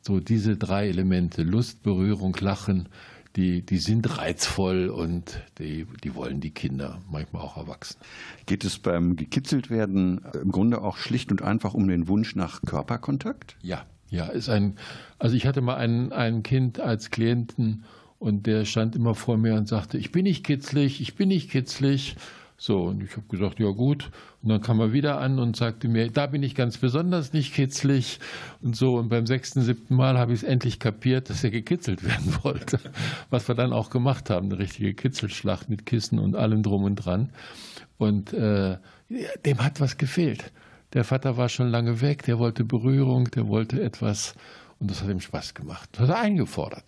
So 0.00 0.18
diese 0.18 0.56
drei 0.56 0.88
Elemente, 0.88 1.44
Lust, 1.44 1.84
Berührung, 1.84 2.36
Lachen, 2.40 2.88
die, 3.36 3.62
die 3.62 3.78
sind 3.78 4.18
reizvoll 4.18 4.88
und 4.88 5.40
die, 5.60 5.86
die 6.02 6.16
wollen 6.16 6.40
die 6.40 6.50
Kinder, 6.50 6.98
manchmal 7.08 7.42
auch 7.42 7.56
Erwachsene. 7.56 8.02
Geht 8.46 8.64
es 8.64 8.80
beim 8.80 9.14
Gekitzeltwerden 9.14 10.22
im 10.42 10.50
Grunde 10.50 10.82
auch 10.82 10.96
schlicht 10.96 11.30
und 11.30 11.42
einfach 11.42 11.72
um 11.72 11.86
den 11.86 12.08
Wunsch 12.08 12.34
nach 12.34 12.62
Körperkontakt? 12.62 13.56
Ja, 13.62 13.86
ja, 14.08 14.26
ist 14.26 14.48
ein, 14.48 14.74
also 15.20 15.36
ich 15.36 15.46
hatte 15.46 15.60
mal 15.60 15.76
ein, 15.76 16.12
ein 16.12 16.42
Kind 16.42 16.80
als 16.80 17.12
Klienten 17.12 17.84
und 18.18 18.46
der 18.46 18.64
stand 18.64 18.96
immer 18.96 19.14
vor 19.14 19.36
mir 19.36 19.54
und 19.54 19.68
sagte, 19.68 19.98
ich 19.98 20.12
bin 20.12 20.24
nicht 20.24 20.44
kitzlig, 20.44 21.00
ich 21.00 21.14
bin 21.14 21.28
nicht 21.28 21.50
kitzlig. 21.50 22.16
So, 22.58 22.84
und 22.84 23.02
ich 23.02 23.12
habe 23.12 23.26
gesagt, 23.28 23.60
ja 23.60 23.68
gut. 23.68 24.10
Und 24.42 24.48
dann 24.48 24.62
kam 24.62 24.80
er 24.80 24.92
wieder 24.94 25.20
an 25.20 25.38
und 25.38 25.56
sagte 25.56 25.88
mir, 25.88 26.10
da 26.10 26.26
bin 26.26 26.42
ich 26.42 26.54
ganz 26.54 26.78
besonders 26.78 27.34
nicht 27.34 27.52
kitzlig. 27.52 28.18
Und 28.62 28.74
so, 28.74 28.96
und 28.96 29.10
beim 29.10 29.26
sechsten, 29.26 29.60
siebten 29.60 29.94
Mal 29.94 30.18
habe 30.18 30.32
ich 30.32 30.42
es 30.42 30.48
endlich 30.48 30.78
kapiert, 30.78 31.28
dass 31.28 31.44
er 31.44 31.50
gekitzelt 31.50 32.02
werden 32.08 32.34
wollte. 32.42 32.80
Was 33.28 33.48
wir 33.48 33.54
dann 33.54 33.74
auch 33.74 33.90
gemacht 33.90 34.30
haben, 34.30 34.46
eine 34.46 34.58
richtige 34.58 34.94
Kitzelschlacht 34.94 35.68
mit 35.68 35.84
Kissen 35.84 36.18
und 36.18 36.34
allem 36.34 36.62
drum 36.62 36.84
und 36.84 36.96
dran. 36.96 37.30
Und 37.98 38.32
äh, 38.32 38.78
dem 39.44 39.58
hat 39.62 39.80
was 39.80 39.98
gefehlt. 39.98 40.50
Der 40.94 41.04
Vater 41.04 41.36
war 41.36 41.50
schon 41.50 41.68
lange 41.68 42.00
weg, 42.00 42.22
der 42.22 42.38
wollte 42.38 42.64
Berührung, 42.64 43.30
der 43.30 43.48
wollte 43.48 43.82
etwas 43.82 44.34
und 44.78 44.90
das 44.90 45.02
hat 45.02 45.10
ihm 45.10 45.20
Spaß 45.20 45.54
gemacht. 45.54 45.88
Das 45.92 46.08
hat 46.08 46.16
er 46.16 46.20
eingefordert. 46.20 46.84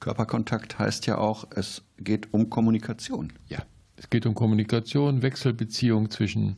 Körperkontakt 0.00 0.78
heißt 0.78 1.06
ja 1.06 1.18
auch, 1.18 1.46
es 1.50 1.82
geht 1.98 2.32
um 2.32 2.50
Kommunikation. 2.50 3.32
Ja, 3.48 3.58
es 3.96 4.10
geht 4.10 4.26
um 4.26 4.34
Kommunikation, 4.34 5.22
Wechselbeziehung 5.22 6.10
zwischen 6.10 6.56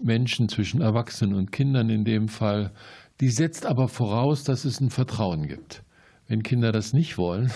Menschen, 0.00 0.48
zwischen 0.48 0.80
Erwachsenen 0.80 1.34
und 1.34 1.52
Kindern 1.52 1.90
in 1.90 2.04
dem 2.04 2.28
Fall. 2.28 2.72
Die 3.20 3.30
setzt 3.30 3.66
aber 3.66 3.88
voraus, 3.88 4.44
dass 4.44 4.64
es 4.64 4.80
ein 4.80 4.90
Vertrauen 4.90 5.46
gibt. 5.46 5.84
Wenn 6.26 6.42
Kinder 6.42 6.72
das 6.72 6.92
nicht 6.92 7.18
wollen, 7.18 7.52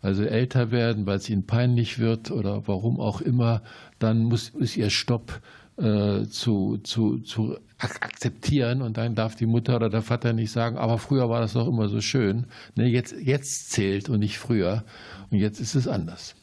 weil 0.00 0.14
sie 0.14 0.28
älter 0.28 0.70
werden, 0.70 1.06
weil 1.06 1.16
es 1.16 1.28
ihnen 1.28 1.46
peinlich 1.46 1.98
wird 1.98 2.30
oder 2.30 2.66
warum 2.66 2.98
auch 2.98 3.20
immer, 3.20 3.62
dann 3.98 4.24
muss 4.24 4.48
ist 4.50 4.76
ihr 4.76 4.90
Stopp 4.90 5.40
äh, 5.76 6.24
zu, 6.24 6.78
zu, 6.78 7.18
zu 7.18 7.58
akzeptieren 7.78 8.80
und 8.80 8.96
dann 8.96 9.14
darf 9.14 9.34
die 9.34 9.46
Mutter 9.46 9.76
oder 9.76 9.90
der 9.90 10.02
Vater 10.02 10.32
nicht 10.32 10.50
sagen, 10.50 10.78
aber 10.78 10.98
früher 10.98 11.28
war 11.28 11.40
das 11.40 11.52
doch 11.52 11.68
immer 11.68 11.88
so 11.88 12.00
schön. 12.00 12.46
Ne, 12.74 12.88
jetzt, 12.88 13.14
jetzt 13.20 13.70
zählt 13.70 14.08
und 14.08 14.20
nicht 14.20 14.38
früher 14.38 14.84
und 15.30 15.38
jetzt 15.38 15.60
ist 15.60 15.74
es 15.74 15.86
anders. 15.86 16.34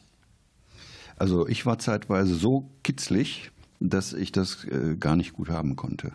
Also 1.16 1.46
ich 1.48 1.66
war 1.66 1.78
zeitweise 1.78 2.34
so 2.34 2.70
kitzlig, 2.82 3.50
dass 3.80 4.12
ich 4.12 4.32
das 4.32 4.64
äh, 4.64 4.96
gar 4.98 5.16
nicht 5.16 5.32
gut 5.32 5.48
haben 5.48 5.76
konnte, 5.76 6.12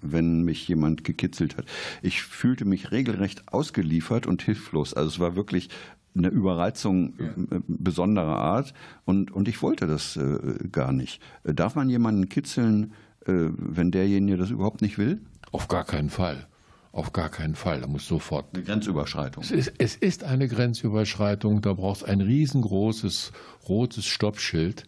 wenn 0.00 0.42
mich 0.42 0.66
jemand 0.68 1.04
gekitzelt 1.04 1.56
hat. 1.56 1.66
Ich 2.02 2.22
fühlte 2.22 2.64
mich 2.64 2.90
regelrecht 2.92 3.52
ausgeliefert 3.52 4.26
und 4.26 4.42
hilflos. 4.42 4.94
Also 4.94 5.08
es 5.08 5.18
war 5.18 5.36
wirklich 5.36 5.68
eine 6.16 6.28
Überreizung 6.28 7.18
äh, 7.18 7.60
besonderer 7.68 8.38
Art 8.38 8.72
und, 9.04 9.30
und 9.30 9.48
ich 9.48 9.60
wollte 9.62 9.86
das 9.86 10.16
äh, 10.16 10.38
gar 10.72 10.92
nicht. 10.92 11.20
Darf 11.44 11.74
man 11.74 11.90
jemanden 11.90 12.28
kitzeln, 12.28 12.84
äh, 12.84 13.05
wenn 13.26 13.90
derjenige 13.90 14.36
das 14.36 14.50
überhaupt 14.50 14.82
nicht 14.82 14.98
will? 14.98 15.20
Auf 15.52 15.68
gar 15.68 15.84
keinen 15.84 16.10
Fall. 16.10 16.46
Auf 16.92 17.12
gar 17.12 17.28
keinen 17.28 17.54
Fall. 17.54 17.80
Da 17.82 17.86
muss 17.86 18.06
sofort. 18.06 18.46
Eine 18.54 18.64
Grenzüberschreitung. 18.64 19.44
Es 19.44 19.50
ist, 19.50 19.72
es 19.78 19.96
ist 19.96 20.24
eine 20.24 20.48
Grenzüberschreitung. 20.48 21.60
Da 21.60 21.74
braucht 21.74 21.98
es 21.98 22.04
ein 22.04 22.22
riesengroßes 22.22 23.32
rotes 23.68 24.06
Stoppschild. 24.06 24.84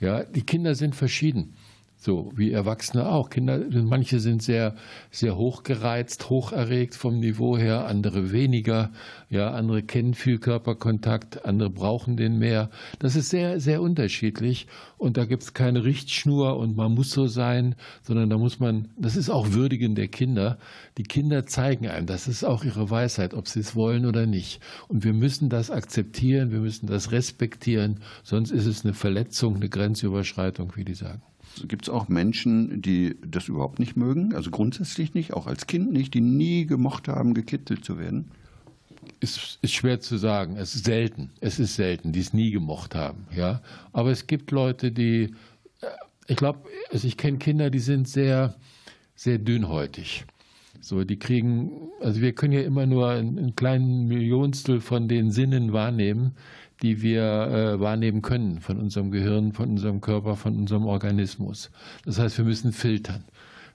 Ja, 0.00 0.24
die 0.24 0.42
Kinder 0.42 0.74
sind 0.74 0.96
verschieden. 0.96 1.54
So 2.04 2.32
wie 2.34 2.50
Erwachsene 2.50 3.08
auch. 3.08 3.30
Kinder, 3.30 3.60
manche 3.70 4.18
sind 4.18 4.42
sehr, 4.42 4.74
sehr 5.12 5.36
hochgereizt, 5.36 6.30
hocherregt 6.30 6.96
vom 6.96 7.20
Niveau 7.20 7.56
her, 7.56 7.86
andere 7.86 8.32
weniger. 8.32 8.90
Ja, 9.30 9.52
andere 9.52 9.84
kennen 9.84 10.14
viel 10.14 10.40
Körperkontakt, 10.40 11.44
andere 11.44 11.70
brauchen 11.70 12.16
den 12.16 12.40
mehr. 12.40 12.70
Das 12.98 13.14
ist 13.14 13.30
sehr, 13.30 13.60
sehr 13.60 13.80
unterschiedlich. 13.80 14.66
Und 14.98 15.16
da 15.16 15.26
gibt 15.26 15.44
es 15.44 15.54
keine 15.54 15.84
Richtschnur 15.84 16.56
und 16.56 16.76
man 16.76 16.92
muss 16.92 17.10
so 17.10 17.28
sein, 17.28 17.76
sondern 18.02 18.30
da 18.30 18.36
muss 18.36 18.58
man, 18.58 18.88
das 18.96 19.14
ist 19.14 19.30
auch 19.30 19.52
Würdigen 19.52 19.94
der 19.94 20.08
Kinder. 20.08 20.58
Die 20.98 21.04
Kinder 21.04 21.46
zeigen 21.46 21.86
einem, 21.86 22.06
das 22.06 22.26
ist 22.26 22.42
auch 22.42 22.64
ihre 22.64 22.90
Weisheit, 22.90 23.32
ob 23.32 23.46
sie 23.46 23.60
es 23.60 23.76
wollen 23.76 24.06
oder 24.06 24.26
nicht. 24.26 24.60
Und 24.88 25.04
wir 25.04 25.12
müssen 25.12 25.50
das 25.50 25.70
akzeptieren, 25.70 26.50
wir 26.50 26.58
müssen 26.58 26.88
das 26.88 27.12
respektieren, 27.12 28.00
sonst 28.24 28.50
ist 28.50 28.66
es 28.66 28.84
eine 28.84 28.92
Verletzung, 28.92 29.54
eine 29.54 29.68
Grenzüberschreitung, 29.68 30.72
wie 30.74 30.84
die 30.84 30.94
sagen. 30.94 31.22
Gibt 31.66 31.84
es 31.84 31.88
auch 31.88 32.08
Menschen, 32.08 32.82
die 32.82 33.16
das 33.26 33.48
überhaupt 33.48 33.78
nicht 33.78 33.96
mögen? 33.96 34.34
Also 34.34 34.50
grundsätzlich 34.50 35.14
nicht, 35.14 35.32
auch 35.32 35.46
als 35.46 35.66
Kind 35.66 35.92
nicht, 35.92 36.14
die 36.14 36.20
nie 36.20 36.66
gemocht 36.66 37.08
haben, 37.08 37.34
gekitzelt 37.34 37.84
zu 37.84 37.98
werden? 37.98 38.30
Ist, 39.20 39.58
ist 39.62 39.72
schwer 39.72 40.00
zu 40.00 40.16
sagen. 40.16 40.56
Es 40.56 40.74
ist 40.74 40.84
selten. 40.84 41.30
Es 41.40 41.58
ist 41.58 41.74
selten, 41.74 42.12
die 42.12 42.20
es 42.20 42.32
nie 42.32 42.50
gemocht 42.50 42.94
haben. 42.94 43.26
Ja, 43.34 43.62
aber 43.92 44.10
es 44.10 44.26
gibt 44.26 44.50
Leute, 44.50 44.92
die, 44.92 45.34
äh, 45.80 45.86
ich 46.26 46.36
glaube, 46.36 46.60
also 46.90 47.06
ich 47.06 47.16
kenne 47.16 47.38
Kinder, 47.38 47.70
die 47.70 47.80
sind 47.80 48.08
sehr, 48.08 48.56
sehr 49.14 49.38
dünnhäutig. 49.38 50.24
So, 50.80 51.04
die 51.04 51.18
kriegen, 51.18 51.70
also 52.00 52.20
wir 52.20 52.32
können 52.32 52.52
ja 52.52 52.62
immer 52.62 52.86
nur 52.86 53.08
einen, 53.10 53.38
einen 53.38 53.56
kleinen 53.56 54.08
Millionstel 54.08 54.80
von 54.80 55.06
den 55.06 55.30
Sinnen 55.30 55.72
wahrnehmen, 55.72 56.32
die 56.82 57.00
wir 57.00 57.22
äh, 57.22 57.80
wahrnehmen 57.80 58.22
können 58.22 58.60
von 58.60 58.78
unserem 58.78 59.10
Gehirn, 59.10 59.52
von 59.52 59.70
unserem 59.70 60.00
Körper, 60.00 60.36
von 60.36 60.56
unserem 60.56 60.86
Organismus. 60.86 61.70
Das 62.04 62.18
heißt, 62.18 62.38
wir 62.38 62.44
müssen 62.44 62.72
filtern. 62.72 63.24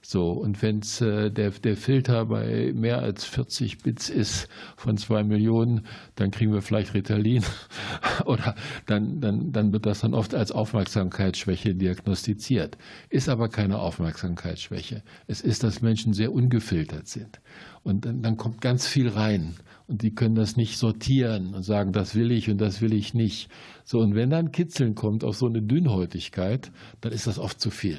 So, 0.00 0.30
und 0.30 0.62
wenn 0.62 0.80
äh, 1.00 1.30
der, 1.30 1.50
der 1.50 1.76
Filter 1.76 2.26
bei 2.26 2.72
mehr 2.74 3.00
als 3.00 3.24
40 3.24 3.78
Bits 3.78 4.08
ist 4.08 4.48
von 4.76 4.96
zwei 4.96 5.24
Millionen, 5.24 5.86
dann 6.14 6.30
kriegen 6.30 6.52
wir 6.52 6.62
vielleicht 6.62 6.94
Ritalin 6.94 7.44
oder 8.24 8.54
dann, 8.86 9.20
dann, 9.20 9.52
dann 9.52 9.72
wird 9.72 9.86
das 9.86 10.00
dann 10.00 10.14
oft 10.14 10.34
als 10.34 10.52
Aufmerksamkeitsschwäche 10.52 11.74
diagnostiziert. 11.74 12.78
Ist 13.10 13.28
aber 13.28 13.48
keine 13.48 13.78
Aufmerksamkeitsschwäche. 13.80 15.02
Es 15.26 15.40
ist, 15.40 15.64
dass 15.64 15.82
Menschen 15.82 16.12
sehr 16.12 16.32
ungefiltert 16.32 17.08
sind. 17.08 17.40
Und 17.82 18.04
dann, 18.04 18.22
dann 18.22 18.36
kommt 18.36 18.60
ganz 18.60 18.86
viel 18.86 19.08
rein. 19.08 19.56
Und 19.88 20.02
die 20.02 20.14
können 20.14 20.34
das 20.34 20.56
nicht 20.56 20.76
sortieren 20.76 21.54
und 21.54 21.62
sagen, 21.62 21.92
das 21.92 22.14
will 22.14 22.30
ich 22.30 22.50
und 22.50 22.58
das 22.58 22.82
will 22.82 22.92
ich 22.92 23.14
nicht. 23.14 23.48
So, 23.84 24.00
und 24.00 24.14
wenn 24.14 24.28
dann 24.28 24.52
Kitzeln 24.52 24.94
kommt 24.94 25.24
auf 25.24 25.36
so 25.36 25.46
eine 25.46 25.62
Dünnhäutigkeit, 25.62 26.70
dann 27.00 27.12
ist 27.12 27.26
das 27.26 27.38
oft 27.38 27.58
zu 27.58 27.70
viel. 27.70 27.98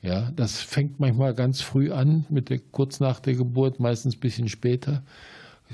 Ja, 0.00 0.30
das 0.36 0.60
fängt 0.60 1.00
manchmal 1.00 1.34
ganz 1.34 1.60
früh 1.60 1.90
an, 1.90 2.24
mit 2.28 2.50
der, 2.50 2.60
kurz 2.60 3.00
nach 3.00 3.18
der 3.18 3.34
Geburt, 3.34 3.80
meistens 3.80 4.16
ein 4.16 4.20
bisschen 4.20 4.48
später. 4.48 5.02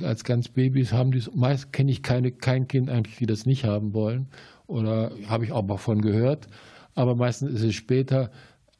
Als 0.02 0.24
ganz 0.24 0.48
Babys 0.48 0.92
haben 0.92 1.10
die, 1.10 1.22
meist 1.34 1.74
kenne 1.74 1.90
ich 1.90 2.02
keine, 2.02 2.32
kein 2.32 2.66
Kind 2.66 2.88
eigentlich, 2.88 3.16
die 3.16 3.26
das 3.26 3.44
nicht 3.44 3.64
haben 3.64 3.92
wollen. 3.92 4.28
Oder 4.66 5.12
habe 5.26 5.44
ich 5.44 5.52
auch 5.52 5.66
mal 5.66 5.76
von 5.76 6.00
gehört. 6.00 6.48
Aber 6.94 7.16
meistens 7.16 7.52
ist 7.52 7.64
es 7.64 7.74
später. 7.74 8.30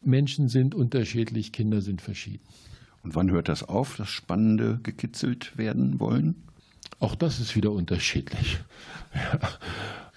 Menschen 0.03 0.49
sind 0.49 0.75
unterschiedlich, 0.75 1.53
Kinder 1.53 1.83
sind 1.83 2.01
verschieden. 2.01 2.45
Und 3.03 3.15
wann 3.15 3.31
hört 3.31 3.49
das 3.49 3.63
auf, 3.63 3.97
das 3.97 4.09
Spannende 4.09 4.81
gekitzelt 4.83 5.59
werden 5.59 6.01
wollen? 6.01 6.37
Auch 7.01 7.17
das 7.17 7.41
ist 7.41 7.57
wieder 7.57 7.73
unterschiedlich. 7.73 8.59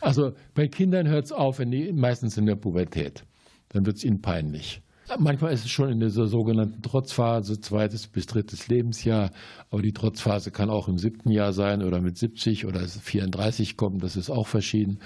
Also 0.01 0.33
bei 0.53 0.67
Kindern 0.67 1.07
hört 1.07 1.25
es 1.25 1.31
auf, 1.31 1.59
wenn 1.59 1.71
die, 1.71 1.93
meistens 1.93 2.37
in 2.37 2.45
der 2.45 2.57
Pubertät. 2.57 3.23
Dann 3.69 3.85
wird 3.85 3.95
es 3.95 4.03
ihnen 4.03 4.21
peinlich. 4.21 4.81
Manchmal 5.19 5.53
ist 5.53 5.65
es 5.65 5.71
schon 5.71 5.89
in 5.89 5.99
dieser 5.99 6.27
sogenannten 6.27 6.81
Trotzphase, 6.81 7.59
zweites 7.59 8.07
bis 8.07 8.25
drittes 8.25 8.67
Lebensjahr. 8.67 9.31
Aber 9.69 9.81
die 9.81 9.93
Trotzphase 9.93 10.51
kann 10.51 10.69
auch 10.69 10.87
im 10.87 10.97
siebten 10.97 11.29
Jahr 11.29 11.53
sein 11.53 11.83
oder 11.83 12.01
mit 12.01 12.17
70 12.17 12.65
oder 12.65 12.81
34 12.81 13.77
kommen. 13.77 13.99
Das 13.99 14.15
ist 14.15 14.29
auch 14.29 14.47
verschieden. 14.47 14.99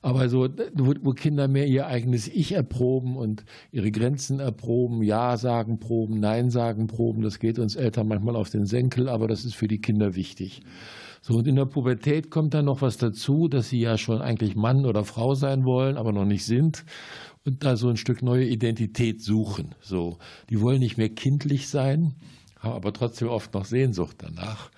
Aber 0.00 0.28
so, 0.28 0.48
wo, 0.74 1.12
Kinder 1.12 1.48
mehr 1.48 1.66
ihr 1.66 1.86
eigenes 1.86 2.28
Ich 2.28 2.52
erproben 2.52 3.16
und 3.16 3.44
ihre 3.70 3.90
Grenzen 3.90 4.40
erproben, 4.40 5.02
Ja 5.02 5.36
sagen 5.36 5.78
proben, 5.78 6.18
Nein 6.18 6.50
sagen 6.50 6.88
proben, 6.88 7.22
das 7.22 7.38
geht 7.38 7.58
uns 7.58 7.76
Eltern 7.76 8.08
manchmal 8.08 8.36
auf 8.36 8.50
den 8.50 8.66
Senkel, 8.66 9.08
aber 9.08 9.28
das 9.28 9.44
ist 9.44 9.54
für 9.54 9.68
die 9.68 9.80
Kinder 9.80 10.14
wichtig. 10.14 10.62
So, 11.24 11.34
und 11.34 11.46
in 11.46 11.54
der 11.54 11.66
Pubertät 11.66 12.30
kommt 12.30 12.52
dann 12.52 12.64
noch 12.64 12.82
was 12.82 12.96
dazu, 12.96 13.46
dass 13.46 13.68
sie 13.68 13.80
ja 13.80 13.96
schon 13.96 14.20
eigentlich 14.20 14.56
Mann 14.56 14.84
oder 14.84 15.04
Frau 15.04 15.34
sein 15.34 15.64
wollen, 15.64 15.96
aber 15.96 16.12
noch 16.12 16.24
nicht 16.24 16.44
sind 16.44 16.84
und 17.44 17.64
da 17.64 17.76
so 17.76 17.88
ein 17.88 17.96
Stück 17.96 18.22
neue 18.22 18.44
Identität 18.44 19.22
suchen. 19.22 19.74
So, 19.80 20.18
die 20.50 20.60
wollen 20.60 20.80
nicht 20.80 20.98
mehr 20.98 21.10
kindlich 21.10 21.68
sein, 21.68 22.14
haben 22.58 22.74
aber 22.74 22.92
trotzdem 22.92 23.28
oft 23.28 23.54
noch 23.54 23.64
Sehnsucht 23.64 24.16
danach. 24.18 24.70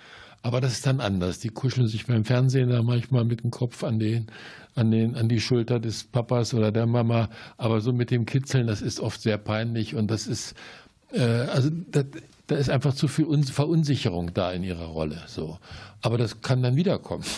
Aber 0.42 0.60
das 0.60 0.72
ist 0.72 0.86
dann 0.86 1.00
anders. 1.00 1.38
Die 1.38 1.48
kuscheln 1.48 1.86
sich 1.86 2.06
beim 2.06 2.26
Fernsehen 2.26 2.68
da 2.68 2.82
manchmal 2.82 3.24
mit 3.24 3.42
dem 3.42 3.50
Kopf 3.50 3.82
an 3.82 3.98
den, 3.98 4.26
an 4.74 4.90
den, 4.90 5.14
an 5.14 5.30
die 5.30 5.40
Schulter 5.40 5.80
des 5.80 6.04
Papas 6.04 6.52
oder 6.52 6.70
der 6.70 6.86
Mama. 6.86 7.30
Aber 7.56 7.80
so 7.80 7.94
mit 7.94 8.10
dem 8.10 8.26
Kitzeln, 8.26 8.66
das 8.66 8.82
ist 8.82 9.00
oft 9.00 9.22
sehr 9.22 9.38
peinlich 9.38 9.94
und 9.94 10.10
das 10.10 10.26
ist, 10.26 10.54
äh, 11.12 11.22
also 11.22 11.70
das, 11.90 12.04
da 12.46 12.56
ist 12.56 12.68
einfach 12.68 12.94
zu 12.94 13.08
viel 13.08 13.26
Verunsicherung 13.44 14.34
da 14.34 14.52
in 14.52 14.64
ihrer 14.64 14.86
Rolle. 14.86 15.22
So. 15.26 15.58
Aber 16.02 16.18
das 16.18 16.42
kann 16.42 16.62
dann 16.62 16.76
wiederkommen. 16.76 17.24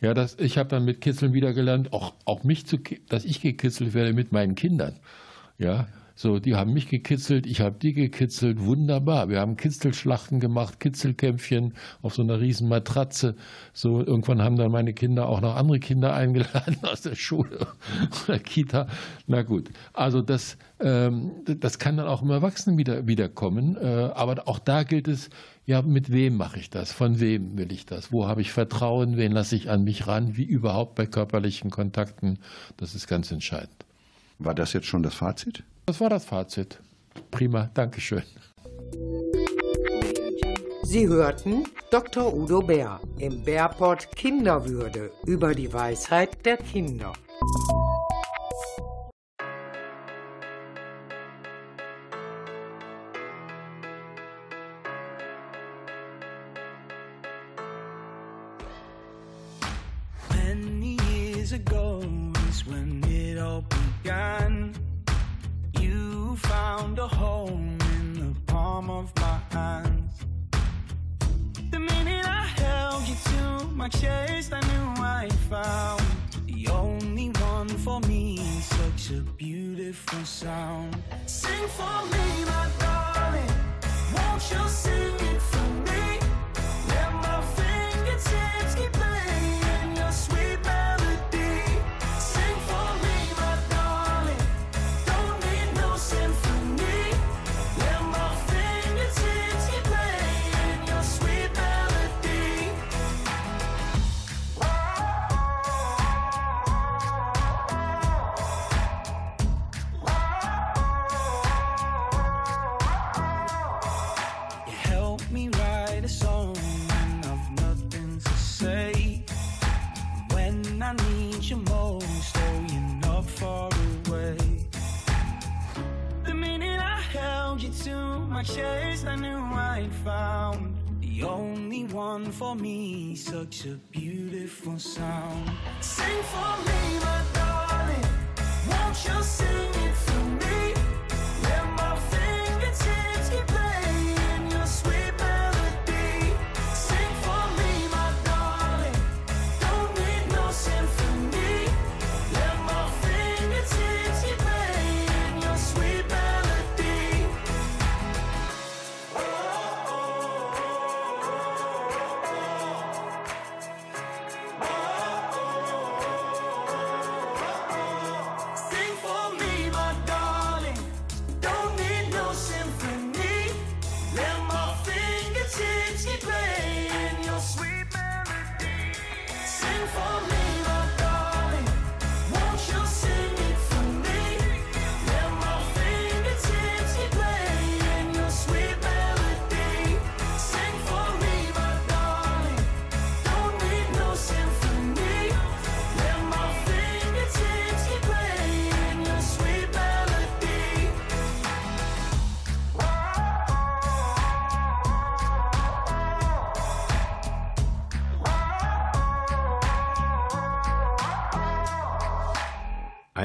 Ja, 0.00 0.14
das, 0.14 0.36
ich 0.38 0.56
habe 0.56 0.70
dann 0.70 0.86
mit 0.86 1.02
Kitzeln 1.02 1.34
wieder 1.34 1.52
gelernt, 1.52 1.92
auch, 1.92 2.14
auch 2.24 2.44
mich 2.44 2.66
zu, 2.66 2.78
dass 3.10 3.26
ich 3.26 3.42
gekitzelt 3.42 3.92
werde 3.92 4.14
mit 4.14 4.32
meinen 4.32 4.54
Kindern. 4.54 4.96
Ja, 5.58 5.86
so, 6.14 6.38
die 6.38 6.54
haben 6.54 6.72
mich 6.72 6.88
gekitzelt, 6.88 7.46
ich 7.46 7.60
habe 7.60 7.76
die 7.78 7.92
gekitzelt, 7.92 8.64
wunderbar. 8.64 9.28
Wir 9.28 9.40
haben 9.40 9.56
Kitzelschlachten 9.56 10.40
gemacht, 10.40 10.80
Kitzelkämpfchen 10.80 11.74
auf 12.02 12.14
so 12.14 12.22
einer 12.22 12.40
riesen 12.40 12.68
Matratze. 12.68 13.36
So, 13.72 14.04
irgendwann 14.04 14.42
haben 14.42 14.56
dann 14.56 14.70
meine 14.70 14.92
Kinder 14.92 15.28
auch 15.28 15.40
noch 15.40 15.56
andere 15.56 15.78
Kinder 15.78 16.14
eingeladen 16.14 16.78
aus 16.82 17.02
der 17.02 17.14
Schule 17.14 17.66
oder 18.24 18.38
Kita. 18.38 18.86
Na 19.26 19.42
gut, 19.42 19.70
also 19.92 20.22
das, 20.22 20.58
ähm, 20.80 21.32
das 21.44 21.78
kann 21.78 21.96
dann 21.96 22.06
auch 22.06 22.22
im 22.22 22.30
Erwachsenen 22.30 22.78
wieder 22.78 23.06
wiederkommen. 23.06 23.76
Äh, 23.76 24.10
aber 24.14 24.48
auch 24.48 24.58
da 24.58 24.82
gilt 24.82 25.08
es, 25.08 25.30
ja, 25.66 25.82
mit 25.82 26.10
wem 26.10 26.36
mache 26.36 26.58
ich 26.58 26.70
das? 26.70 26.92
Von 26.92 27.20
wem 27.20 27.56
will 27.56 27.70
ich 27.72 27.86
das? 27.86 28.12
Wo 28.12 28.26
habe 28.26 28.40
ich 28.40 28.52
Vertrauen? 28.52 29.16
Wen 29.16 29.32
lasse 29.32 29.54
ich 29.56 29.70
an 29.70 29.84
mich 29.84 30.06
ran? 30.06 30.36
Wie 30.36 30.44
überhaupt 30.44 30.96
bei 30.96 31.06
körperlichen 31.06 31.70
Kontakten? 31.70 32.38
Das 32.76 32.94
ist 32.94 33.06
ganz 33.06 33.30
entscheidend. 33.30 33.86
War 34.38 34.54
das 34.54 34.72
jetzt 34.72 34.86
schon 34.86 35.02
das 35.02 35.14
Fazit? 35.14 35.62
Das 35.86 36.00
war 36.00 36.10
das 36.10 36.24
Fazit. 36.24 36.80
Prima, 37.30 37.70
Dankeschön. 37.74 38.22
Sie 40.82 41.06
hörten 41.06 41.64
Dr. 41.90 42.34
Udo 42.34 42.60
Bär 42.60 43.00
im 43.18 43.42
Bärport 43.44 44.14
Kinderwürde 44.16 45.10
über 45.24 45.54
die 45.54 45.72
Weisheit 45.72 46.44
der 46.44 46.56
Kinder. 46.56 47.12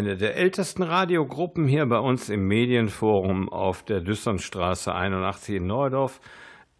Eine 0.05 0.17
der 0.17 0.35
ältesten 0.35 0.83
Radiogruppen 0.83 1.67
hier 1.67 1.87
bei 1.87 1.97
uns 1.97 2.29
im 2.29 2.47
Medienforum 2.47 3.49
auf 3.49 3.81
der 3.81 4.01
Düssernstraße 4.01 4.93
81 4.93 5.55
in 5.55 5.65
Neudorf 5.65 6.21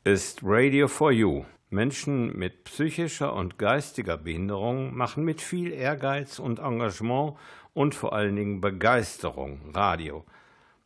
ist 0.03 0.41
Radio 0.43 0.88
for 0.88 1.11
You. 1.11 1.43
Menschen 1.71 2.38
mit 2.38 2.65
psychischer 2.65 3.33
und 3.33 3.57
geistiger 3.57 4.15
Behinderung 4.15 4.95
machen 4.95 5.23
mit 5.23 5.41
viel 5.41 5.73
Ehrgeiz 5.73 6.38
und 6.38 6.59
Engagement 6.59 7.33
und 7.73 7.95
vor 7.95 8.13
allen 8.13 8.35
Dingen 8.35 8.61
Begeisterung 8.61 9.71
Radio. 9.73 10.23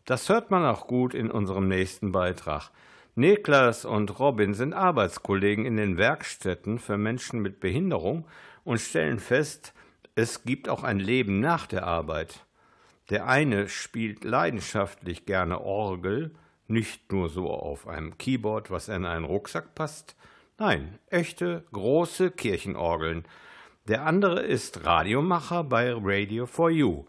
Das 0.06 0.30
hört 0.30 0.50
man 0.50 0.64
auch 0.64 0.88
gut 0.88 1.14
in 1.14 1.30
unserem 1.30 1.68
nächsten 1.68 2.14
Beitrag. 2.14 2.72
Niklas 3.16 3.84
und 3.84 4.18
Robin 4.18 4.54
sind 4.54 4.72
Arbeitskollegen 4.72 5.66
in 5.66 5.76
den 5.76 5.98
Werkstätten 5.98 6.80
für 6.80 6.98
Menschen 6.98 7.42
mit 7.42 7.60
Behinderung 7.60 8.26
und 8.64 8.80
stellen 8.80 9.20
fest, 9.20 9.74
es 10.20 10.44
gibt 10.44 10.68
auch 10.68 10.84
ein 10.84 11.00
Leben 11.00 11.40
nach 11.40 11.66
der 11.66 11.88
Arbeit. 11.88 12.46
Der 13.10 13.26
eine 13.28 13.70
spielt 13.70 14.26
leidenschaftlich 14.26 15.26
gerne 15.26 15.62
Orgel, 15.62 16.32
nicht 16.68 17.10
nur 17.14 17.30
so 17.30 17.50
auf 17.50 17.88
einem 17.88 18.18
Keyboard, 18.18 18.70
was 18.70 18.90
in 18.90 19.06
einen 19.06 19.24
Rucksack 19.24 19.76
passt, 19.76 20.18
nein, 20.58 21.00
echte 21.08 21.64
große 21.72 22.32
Kirchenorgeln. 22.32 23.24
Der 23.88 24.06
andere 24.06 24.42
ist 24.42 24.86
Radiomacher 24.86 25.64
bei 25.64 25.94
Radio 25.96 26.46
for 26.46 26.70
You, 26.70 27.06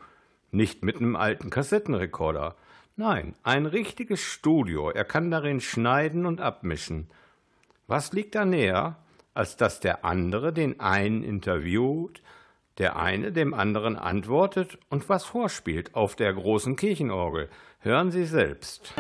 nicht 0.53 0.85
mit 0.85 0.99
einem 0.99 1.17
alten 1.17 1.51
Kassettenrekorder. 1.51 2.55
Nein, 2.95 3.35
ein 3.43 3.67
richtiges 3.67 4.21
Studio. 4.21 4.91
Er 4.91 5.05
kann 5.05 5.33
darin 5.33 5.61
schneiden 5.61 6.27
und 6.27 6.41
abmischen. 6.41 7.11
Was 7.89 8.13
liegt 8.13 8.37
da 8.37 8.45
näher, 8.45 8.99
als 9.35 9.57
dass 9.57 9.81
der 9.81 10.05
andere 10.05 10.53
den 10.53 10.79
einen 10.79 11.25
interviewt 11.25 12.23
der 12.81 12.97
eine 12.97 13.31
dem 13.31 13.53
anderen 13.53 13.97
antwortet 13.97 14.79
und 14.89 15.09
was 15.11 15.25
vorspielt 15.25 15.95
auf 15.95 16.17
der 16.17 16.33
großen 16.33 16.77
Kirchenorgel. 16.77 17.51
Hören 17.81 18.11
Sie 18.11 18.25
selbst. 18.25 18.95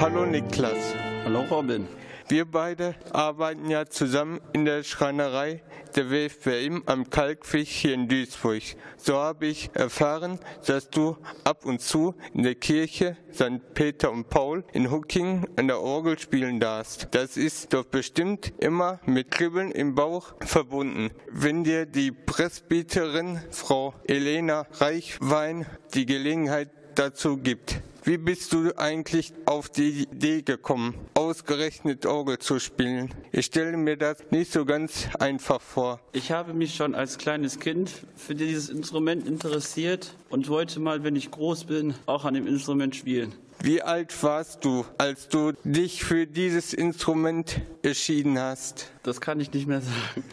Hallo 0.00 0.26
Niklas. 0.26 0.96
Hallo 1.24 1.42
Robin. 1.48 1.86
Wir 2.32 2.46
beide 2.46 2.94
arbeiten 3.10 3.68
ja 3.68 3.84
zusammen 3.84 4.40
in 4.54 4.64
der 4.64 4.84
Schreinerei 4.84 5.62
der 5.94 6.10
WFBM 6.10 6.82
am 6.86 7.10
Kalkfisch 7.10 7.68
hier 7.68 7.92
in 7.92 8.08
Duisburg. 8.08 8.62
So 8.96 9.18
habe 9.18 9.48
ich 9.48 9.68
erfahren, 9.74 10.38
dass 10.64 10.88
du 10.88 11.18
ab 11.44 11.66
und 11.66 11.82
zu 11.82 12.14
in 12.32 12.42
der 12.42 12.54
Kirche 12.54 13.18
St. 13.34 13.74
Peter 13.74 14.10
und 14.10 14.30
Paul 14.30 14.64
in 14.72 14.90
Hucking 14.90 15.46
an 15.56 15.66
der 15.66 15.82
Orgel 15.82 16.18
spielen 16.18 16.58
darfst. 16.58 17.08
Das 17.10 17.36
ist 17.36 17.74
doch 17.74 17.84
bestimmt 17.84 18.54
immer 18.60 18.98
mit 19.04 19.30
Kribbeln 19.30 19.70
im 19.70 19.94
Bauch 19.94 20.32
verbunden. 20.40 21.10
Wenn 21.30 21.64
dir 21.64 21.84
die 21.84 22.12
Presbyterin 22.12 23.42
Frau 23.50 23.92
Elena 24.04 24.66
Reichwein 24.80 25.66
die 25.92 26.06
Gelegenheit 26.06 26.70
dazu 26.94 27.36
gibt. 27.36 27.82
Wie 28.04 28.18
bist 28.18 28.52
du 28.52 28.76
eigentlich 28.76 29.32
auf 29.46 29.68
die 29.68 30.02
Idee 30.02 30.42
gekommen, 30.42 30.96
ausgerechnet 31.14 32.04
Orgel 32.04 32.40
zu 32.40 32.58
spielen? 32.58 33.14
Ich 33.30 33.46
stelle 33.46 33.76
mir 33.76 33.96
das 33.96 34.16
nicht 34.32 34.50
so 34.50 34.64
ganz 34.64 35.08
einfach 35.20 35.60
vor. 35.60 36.00
Ich 36.10 36.32
habe 36.32 36.52
mich 36.52 36.74
schon 36.74 36.96
als 36.96 37.16
kleines 37.16 37.60
Kind 37.60 37.92
für 38.16 38.34
dieses 38.34 38.70
Instrument 38.70 39.28
interessiert 39.28 40.16
und 40.30 40.48
wollte 40.48 40.80
mal, 40.80 41.04
wenn 41.04 41.14
ich 41.14 41.30
groß 41.30 41.66
bin, 41.66 41.94
auch 42.06 42.24
an 42.24 42.34
dem 42.34 42.48
Instrument 42.48 42.96
spielen. 42.96 43.36
Wie 43.62 43.80
alt 43.82 44.20
warst 44.24 44.64
du, 44.64 44.84
als 44.98 45.28
du 45.28 45.52
dich 45.62 46.02
für 46.02 46.26
dieses 46.26 46.72
Instrument 46.72 47.60
entschieden 47.82 48.36
hast? 48.36 48.90
Das 49.04 49.20
kann 49.20 49.38
ich 49.38 49.52
nicht 49.52 49.68
mehr 49.68 49.80
sagen. 49.80 50.24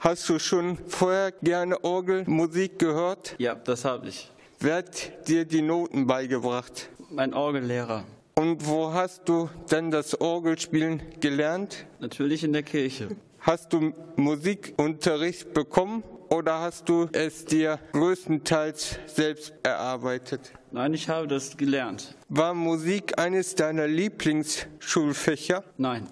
Hast 0.00 0.28
du 0.28 0.38
schon 0.38 0.76
vorher 0.86 1.32
gerne 1.32 1.82
Orgelmusik 1.82 2.78
gehört? 2.78 3.36
Ja, 3.38 3.54
das 3.54 3.86
habe 3.86 4.08
ich. 4.08 4.30
Wer 4.62 4.76
hat 4.76 5.26
dir 5.26 5.46
die 5.46 5.62
Noten 5.62 6.06
beigebracht? 6.06 6.90
Mein 7.08 7.32
Orgellehrer. 7.32 8.04
Und 8.34 8.66
wo 8.66 8.92
hast 8.92 9.26
du 9.26 9.48
dann 9.70 9.90
das 9.90 10.20
Orgelspielen 10.20 11.00
gelernt? 11.18 11.86
Natürlich 11.98 12.44
in 12.44 12.52
der 12.52 12.62
Kirche. 12.62 13.08
Hast 13.40 13.72
du 13.72 13.94
Musikunterricht 14.16 15.54
bekommen 15.54 16.02
oder 16.28 16.60
hast 16.60 16.90
du 16.90 17.08
es 17.12 17.46
dir 17.46 17.78
größtenteils 17.92 18.98
selbst 19.06 19.54
erarbeitet? 19.62 20.52
Nein, 20.72 20.92
ich 20.92 21.08
habe 21.08 21.26
das 21.26 21.56
gelernt. 21.56 22.14
War 22.28 22.52
Musik 22.52 23.18
eines 23.18 23.54
deiner 23.54 23.86
Lieblingsschulfächer? 23.86 25.64
Nein. 25.78 26.06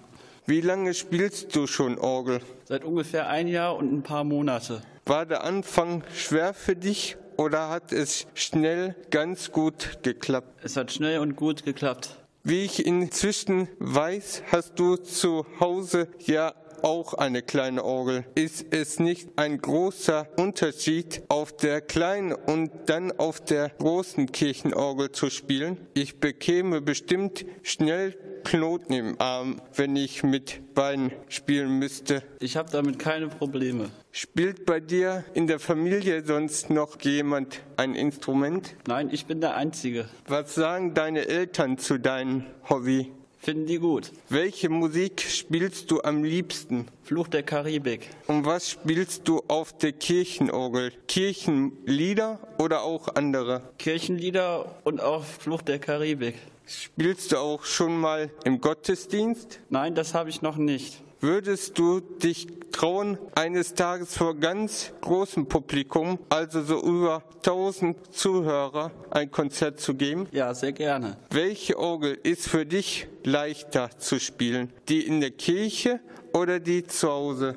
Wie 0.47 0.61
lange 0.61 0.95
spielst 0.95 1.55
du 1.55 1.67
schon 1.67 1.99
Orgel? 1.99 2.41
Seit 2.63 2.83
ungefähr 2.83 3.29
ein 3.29 3.47
Jahr 3.47 3.75
und 3.75 3.93
ein 3.93 4.01
paar 4.01 4.23
Monate. 4.23 4.81
War 5.05 5.27
der 5.27 5.43
Anfang 5.43 6.03
schwer 6.15 6.55
für 6.55 6.75
dich 6.75 7.15
oder 7.39 7.69
hat 7.69 7.93
es 7.93 8.27
schnell 8.33 8.95
ganz 9.11 9.53
gut 9.53 9.99
geklappt? 10.03 10.59
Es 10.61 10.75
hat 10.75 10.91
schnell 10.91 11.19
und 11.19 11.37
gut 11.37 11.63
geklappt. 11.63 12.17
Wie 12.43 12.65
ich 12.65 12.85
inzwischen 12.85 13.69
weiß, 13.79 14.43
hast 14.51 14.77
du 14.77 14.97
zu 14.97 15.45
Hause 15.61 16.09
ja 16.19 16.53
auch 16.81 17.13
eine 17.13 17.41
kleine 17.41 17.83
Orgel. 17.85 18.25
Ist 18.35 18.65
es 18.71 18.99
nicht 18.99 19.29
ein 19.37 19.59
großer 19.59 20.27
Unterschied, 20.37 21.23
auf 21.29 21.55
der 21.55 21.81
kleinen 21.81 22.33
und 22.33 22.71
dann 22.87 23.11
auf 23.13 23.39
der 23.39 23.69
großen 23.69 24.31
Kirchenorgel 24.31 25.11
zu 25.11 25.29
spielen? 25.29 25.77
Ich 25.93 26.19
bekäme 26.19 26.81
bestimmt 26.81 27.45
schnell 27.63 28.17
Knoten 28.43 28.93
im 28.93 29.19
Arm, 29.19 29.61
wenn 29.75 29.95
ich 29.95 30.23
mit 30.23 30.73
Beinen 30.73 31.11
spielen 31.27 31.79
müsste. 31.79 32.23
Ich 32.39 32.57
habe 32.57 32.69
damit 32.71 32.99
keine 32.99 33.27
Probleme. 33.27 33.89
Spielt 34.11 34.65
bei 34.65 34.79
dir 34.79 35.23
in 35.33 35.47
der 35.47 35.59
Familie 35.59 36.23
sonst 36.25 36.69
noch 36.69 36.99
jemand 37.01 37.61
ein 37.77 37.95
Instrument? 37.95 38.75
Nein, 38.87 39.09
ich 39.11 39.25
bin 39.25 39.41
der 39.41 39.55
Einzige. 39.55 40.09
Was 40.27 40.55
sagen 40.55 40.93
deine 40.93 41.27
Eltern 41.27 41.77
zu 41.77 41.99
deinem 41.99 42.45
Hobby? 42.69 43.11
Finden 43.41 43.67
die 43.67 43.79
gut. 43.79 44.11
Welche 44.27 44.67
Musik 44.67 45.21
spielst 45.21 45.89
du 45.91 46.01
am 46.01 46.25
liebsten? 46.25 46.87
Fluch 47.03 47.29
der 47.29 47.41
Karibik. 47.41 48.09
Und 48.27 48.45
was 48.45 48.69
spielst 48.69 49.29
du 49.29 49.41
auf 49.47 49.77
der 49.77 49.93
Kirchenorgel? 49.93 50.91
Kirchenlieder 51.07 52.39
oder 52.57 52.83
auch 52.83 53.15
andere? 53.15 53.61
Kirchenlieder 53.77 54.75
und 54.83 54.99
auch 54.99 55.23
Fluch 55.23 55.61
der 55.61 55.79
Karibik. 55.79 56.35
Spielst 56.69 57.31
du 57.31 57.37
auch 57.37 57.63
schon 57.65 57.99
mal 57.99 58.29
im 58.43 58.61
Gottesdienst? 58.61 59.59
Nein, 59.69 59.95
das 59.95 60.13
habe 60.13 60.29
ich 60.29 60.43
noch 60.43 60.55
nicht. 60.57 61.01
Würdest 61.19 61.79
du 61.79 61.99
dich 61.99 62.47
trauen, 62.71 63.17
eines 63.33 63.73
Tages 63.73 64.15
vor 64.15 64.35
ganz 64.35 64.93
großem 65.01 65.47
Publikum, 65.47 66.19
also 66.29 66.61
so 66.61 66.79
über 66.79 67.23
1000 67.37 68.13
Zuhörer, 68.13 68.91
ein 69.09 69.31
Konzert 69.31 69.79
zu 69.79 69.95
geben? 69.95 70.27
Ja, 70.31 70.53
sehr 70.53 70.71
gerne. 70.71 71.17
Welche 71.31 71.79
Orgel 71.79 72.19
ist 72.21 72.47
für 72.47 72.67
dich 72.67 73.07
leichter 73.23 73.89
zu 73.97 74.19
spielen? 74.19 74.71
Die 74.89 75.07
in 75.07 75.21
der 75.21 75.31
Kirche 75.31 75.99
oder 76.33 76.59
die 76.59 76.83
zu 76.83 77.09
Hause? 77.09 77.55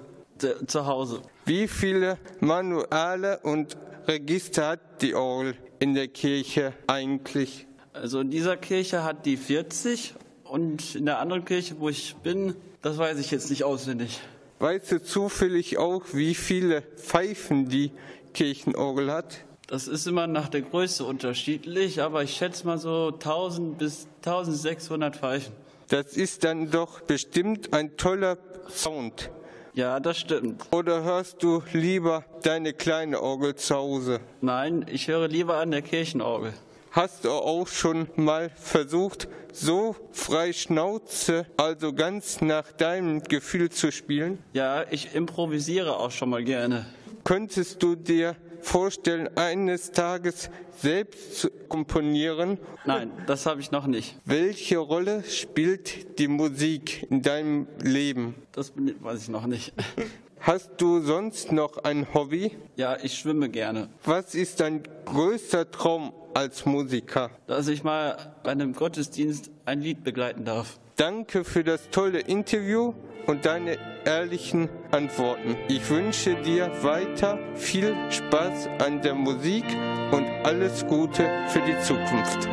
Zu 0.66 0.86
Hause. 0.86 1.20
Wie 1.44 1.68
viele 1.68 2.16
Manuale 2.40 3.40
und 3.40 3.76
Register 4.08 4.68
hat 4.68 5.02
die 5.02 5.14
Orgel 5.14 5.54
in 5.80 5.94
der 5.94 6.08
Kirche 6.08 6.72
eigentlich? 6.86 7.66
Also 7.92 8.20
in 8.20 8.30
dieser 8.30 8.56
Kirche 8.56 9.04
hat 9.04 9.26
die 9.26 9.36
40 9.36 10.14
und 10.44 10.94
in 10.94 11.04
der 11.04 11.18
anderen 11.18 11.44
Kirche, 11.44 11.78
wo 11.78 11.90
ich 11.90 12.16
bin, 12.22 12.54
das 12.80 12.96
weiß 12.96 13.18
ich 13.18 13.30
jetzt 13.30 13.50
nicht 13.50 13.64
auswendig. 13.64 14.20
Weißt 14.60 14.92
du 14.92 15.02
zufällig 15.02 15.76
auch, 15.76 16.02
wie 16.12 16.34
viele 16.34 16.82
Pfeifen 16.82 17.68
die 17.68 17.90
Kirchenorgel 18.32 19.12
hat? 19.12 19.44
Das 19.66 19.88
ist 19.88 20.06
immer 20.06 20.26
nach 20.26 20.48
der 20.48 20.62
Größe 20.62 21.04
unterschiedlich, 21.04 22.00
aber 22.00 22.22
ich 22.22 22.34
schätze 22.34 22.66
mal 22.66 22.78
so 22.78 23.08
1000 23.08 23.76
bis 23.76 24.06
1600 24.24 25.16
Pfeifen. 25.16 25.52
Das 25.88 26.16
ist 26.16 26.44
dann 26.44 26.70
doch 26.70 27.02
bestimmt 27.02 27.74
ein 27.74 27.96
toller 27.98 28.38
Sound. 28.70 29.30
Ja, 29.74 30.00
das 30.00 30.18
stimmt. 30.18 30.64
Oder 30.70 31.02
hörst 31.02 31.42
du 31.42 31.62
lieber 31.72 32.24
deine 32.42 32.72
kleine 32.72 33.20
Orgel 33.20 33.54
zu 33.54 33.74
Hause? 33.74 34.20
Nein, 34.40 34.86
ich 34.90 35.08
höre 35.08 35.28
lieber 35.28 35.56
an 35.56 35.70
der 35.70 35.82
Kirchenorgel. 35.82 36.54
Hast 36.92 37.24
du 37.24 37.30
auch 37.30 37.68
schon 37.68 38.06
mal 38.16 38.50
versucht, 38.54 39.26
so 39.50 39.96
frei 40.10 40.52
Schnauze, 40.52 41.46
also 41.56 41.94
ganz 41.94 42.42
nach 42.42 42.70
deinem 42.70 43.22
Gefühl 43.22 43.70
zu 43.70 43.90
spielen? 43.90 44.40
Ja, 44.52 44.84
ich 44.90 45.14
improvisiere 45.14 45.96
auch 45.96 46.10
schon 46.10 46.28
mal 46.28 46.44
gerne. 46.44 46.84
Könntest 47.24 47.82
du 47.82 47.94
dir 47.94 48.36
vorstellen, 48.60 49.34
eines 49.38 49.92
Tages 49.92 50.50
selbst 50.76 51.38
zu 51.38 51.50
komponieren? 51.66 52.58
Nein, 52.84 53.10
das 53.26 53.46
habe 53.46 53.62
ich 53.62 53.70
noch 53.70 53.86
nicht. 53.86 54.18
Welche 54.26 54.76
Rolle 54.76 55.24
spielt 55.24 56.18
die 56.18 56.28
Musik 56.28 57.06
in 57.08 57.22
deinem 57.22 57.68
Leben? 57.82 58.34
Das 58.52 58.70
weiß 58.76 59.22
ich 59.22 59.28
noch 59.30 59.46
nicht. 59.46 59.72
Hast 60.40 60.72
du 60.78 61.00
sonst 61.00 61.52
noch 61.52 61.78
ein 61.84 62.12
Hobby? 62.12 62.50
Ja, 62.74 62.98
ich 63.00 63.14
schwimme 63.16 63.48
gerne. 63.48 63.88
Was 64.04 64.34
ist 64.34 64.58
dein 64.58 64.82
größter 65.06 65.70
Traum 65.70 66.12
als 66.34 66.66
Musiker? 66.66 67.30
Dass 67.46 67.68
ich 67.68 67.84
mal 67.84 68.16
bei 68.42 68.50
einem 68.50 68.72
Gottesdienst 68.72 69.50
ein 69.64 69.80
Lied 69.80 70.04
begleiten 70.04 70.44
darf. 70.44 70.78
Danke 70.96 71.44
für 71.44 71.64
das 71.64 71.90
tolle 71.90 72.20
Interview 72.20 72.94
und 73.26 73.44
deine 73.44 73.78
ehrlichen 74.04 74.68
Antworten. 74.90 75.56
Ich 75.68 75.88
wünsche 75.88 76.34
dir 76.42 76.70
weiter 76.82 77.38
viel 77.54 77.94
Spaß 78.10 78.68
an 78.78 79.00
der 79.02 79.14
Musik 79.14 79.64
und 80.10 80.26
alles 80.44 80.86
Gute 80.86 81.28
für 81.48 81.60
die 81.60 81.78
Zukunft. 81.80 82.48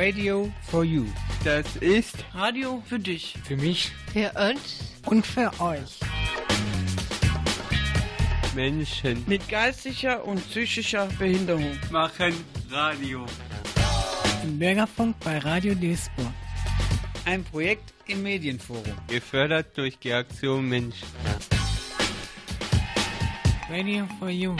Radio 0.00 0.50
for 0.62 0.82
You. 0.82 1.04
Das 1.44 1.76
ist 1.76 2.24
Radio 2.32 2.82
für 2.86 2.98
dich. 2.98 3.34
Für 3.44 3.54
mich. 3.54 3.92
Für 4.14 4.32
uns. 4.32 4.94
Und 5.04 5.26
für 5.26 5.52
euch. 5.60 6.00
Menschen 8.54 9.22
mit 9.26 9.46
geistiger 9.50 10.24
und 10.24 10.40
psychischer 10.48 11.06
Behinderung 11.18 11.76
machen 11.90 12.32
Radio. 12.70 13.26
Im 14.42 14.58
Bürgerfunk 14.58 15.16
bei 15.22 15.36
Radio 15.36 15.74
Duisburg. 15.74 16.32
Ein 17.26 17.44
Projekt 17.44 17.92
im 18.06 18.22
Medienforum. 18.22 18.96
Gefördert 19.06 19.76
durch 19.76 19.98
die 19.98 20.14
Aktion 20.14 20.66
Mensch. 20.66 21.02
Radio 23.68 24.08
for 24.18 24.30
You. 24.30 24.56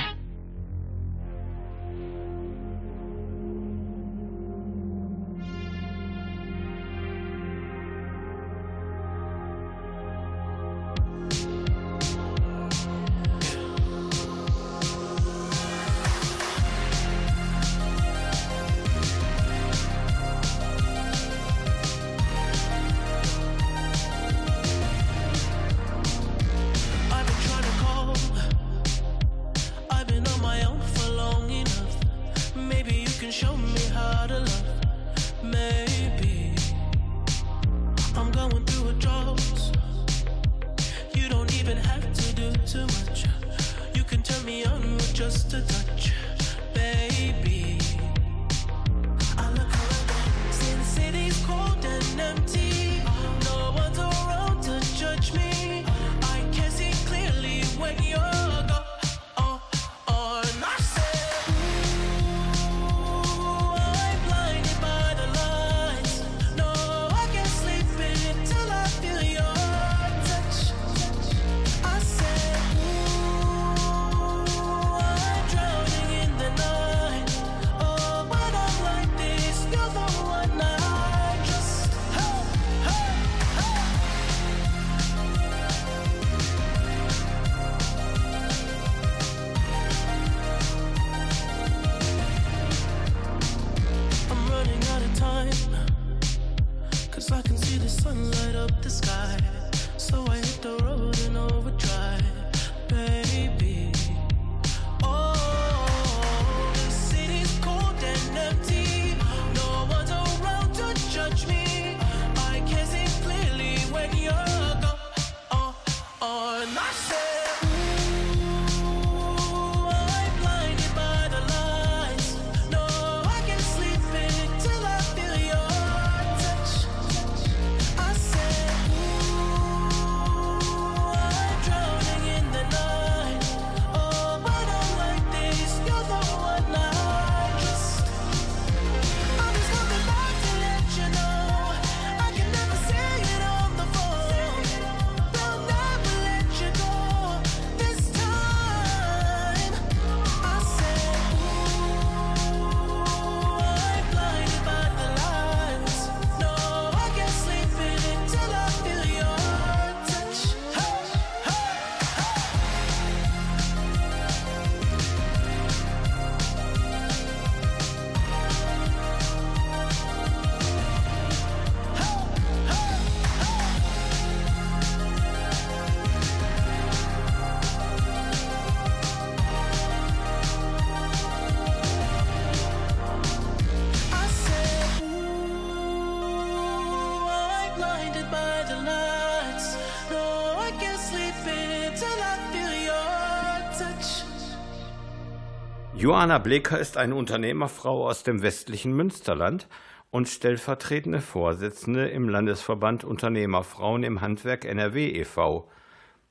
Johanna 196.10 196.38
Bleker 196.38 196.76
ist 196.76 196.96
eine 196.96 197.14
Unternehmerfrau 197.14 198.08
aus 198.08 198.24
dem 198.24 198.42
westlichen 198.42 198.92
Münsterland 198.92 199.68
und 200.10 200.28
stellvertretende 200.28 201.20
Vorsitzende 201.20 202.08
im 202.08 202.28
Landesverband 202.28 203.04
Unternehmerfrauen 203.04 204.02
im 204.02 204.20
Handwerk 204.20 204.64
NRW 204.64 205.08
e.V. 205.08 205.70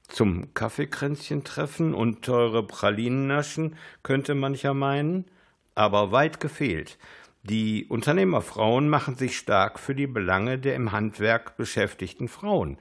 Zum 0.10 0.54
Kaffeekränzchen 0.54 1.46
treffen 1.46 1.94
und 1.94 2.26
teure 2.26 2.68
Pralinen 2.68 3.28
naschen 3.28 3.78
könnte 4.04 4.36
mancher 4.36 4.74
meinen, 4.74 5.32
aber 5.76 6.12
weit 6.12 6.42
gefehlt. 6.42 6.98
Die 7.44 7.86
Unternehmerfrauen 7.88 8.90
machen 8.90 9.16
sich 9.16 9.38
stark 9.38 9.80
für 9.80 9.96
die 9.96 10.08
Belange 10.08 10.60
der 10.60 10.76
im 10.76 10.92
Handwerk 10.92 11.56
beschäftigten 11.56 12.28
Frauen. 12.28 12.80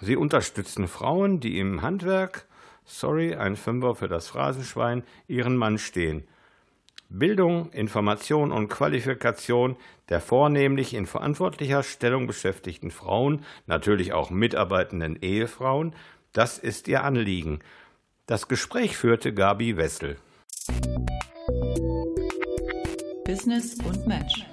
Sie 0.00 0.16
unterstützen 0.16 0.88
Frauen, 0.88 1.38
die 1.38 1.60
im 1.60 1.82
Handwerk 1.82 2.48
sorry, 2.84 3.34
ein 3.34 3.56
Fünfer 3.56 3.94
für 3.94 4.08
das 4.08 4.28
Phrasenschwein, 4.28 5.02
ihren 5.26 5.56
Mann 5.56 5.78
stehen. 5.78 6.24
Bildung, 7.08 7.70
Information 7.70 8.50
und 8.50 8.68
Qualifikation 8.68 9.76
der 10.08 10.20
vornehmlich 10.20 10.94
in 10.94 11.06
verantwortlicher 11.06 11.82
Stellung 11.82 12.26
beschäftigten 12.26 12.90
Frauen, 12.90 13.44
natürlich 13.66 14.12
auch 14.12 14.30
mitarbeitenden 14.30 15.16
Ehefrauen, 15.20 15.94
das 16.32 16.58
ist 16.58 16.88
ihr 16.88 17.04
Anliegen. 17.04 17.60
Das 18.26 18.48
Gespräch 18.48 18.96
führte 18.96 19.32
Gabi 19.32 19.76
Wessel. 19.76 20.16
Business 23.24 23.76
und 23.84 24.06
Match. 24.06 24.44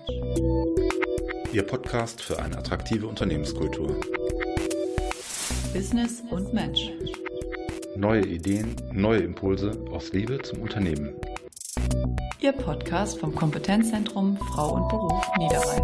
Ihr 1.51 1.63
Podcast 1.63 2.21
für 2.21 2.39
eine 2.39 2.57
attraktive 2.57 3.07
Unternehmenskultur. 3.07 3.99
Business 5.73 6.21
und 6.29 6.53
Mensch. 6.53 6.91
Neue 7.95 8.25
Ideen, 8.25 8.75
neue 8.93 9.19
Impulse 9.19 9.71
aus 9.91 10.13
Liebe 10.13 10.41
zum 10.41 10.59
Unternehmen. 10.61 11.13
Ihr 12.39 12.53
Podcast 12.53 13.19
vom 13.19 13.35
Kompetenzzentrum 13.35 14.37
Frau 14.37 14.75
und 14.75 14.87
Beruf 14.87 15.29
Niederrhein. 15.37 15.83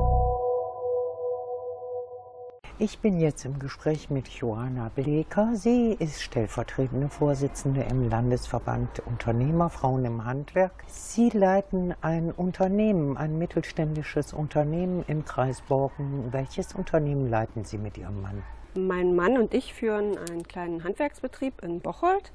Ich 2.79 2.99
bin 2.99 3.19
jetzt 3.19 3.43
im 3.43 3.59
Gespräch 3.59 4.09
mit 4.09 4.27
Johanna 4.29 4.89
Bleker. 4.95 5.51
Sie 5.55 5.95
ist 5.99 6.21
stellvertretende 6.21 7.09
Vorsitzende 7.09 7.81
im 7.81 8.09
Landesverband 8.09 9.01
Unternehmerfrauen 9.05 10.05
im 10.05 10.25
Handwerk. 10.25 10.83
Sie 10.87 11.29
leiten 11.29 11.93
ein 12.01 12.31
Unternehmen, 12.31 13.17
ein 13.17 13.37
mittelständisches 13.37 14.31
Unternehmen 14.31 15.03
im 15.07 15.25
Kreis 15.25 15.61
Borken. 15.61 16.31
Welches 16.31 16.73
Unternehmen 16.73 17.29
leiten 17.29 17.65
Sie 17.65 17.77
mit 17.77 17.97
Ihrem 17.97 18.21
Mann? 18.21 18.43
Mein 18.77 19.15
Mann 19.15 19.37
und 19.37 19.55
ich 19.55 19.73
führen 19.73 20.17
einen 20.29 20.47
kleinen 20.47 20.83
Handwerksbetrieb 20.83 21.63
in 21.63 21.79
Bocholt 21.79 22.31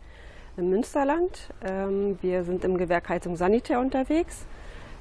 im 0.57 0.71
Münsterland. 0.71 1.51
Ähm, 1.65 2.19
wir 2.21 2.43
sind 2.43 2.65
im 2.65 2.79
Gewerk 2.79 3.09
Heizung 3.09 3.37
Sanitär 3.37 3.79
unterwegs. 3.79 4.45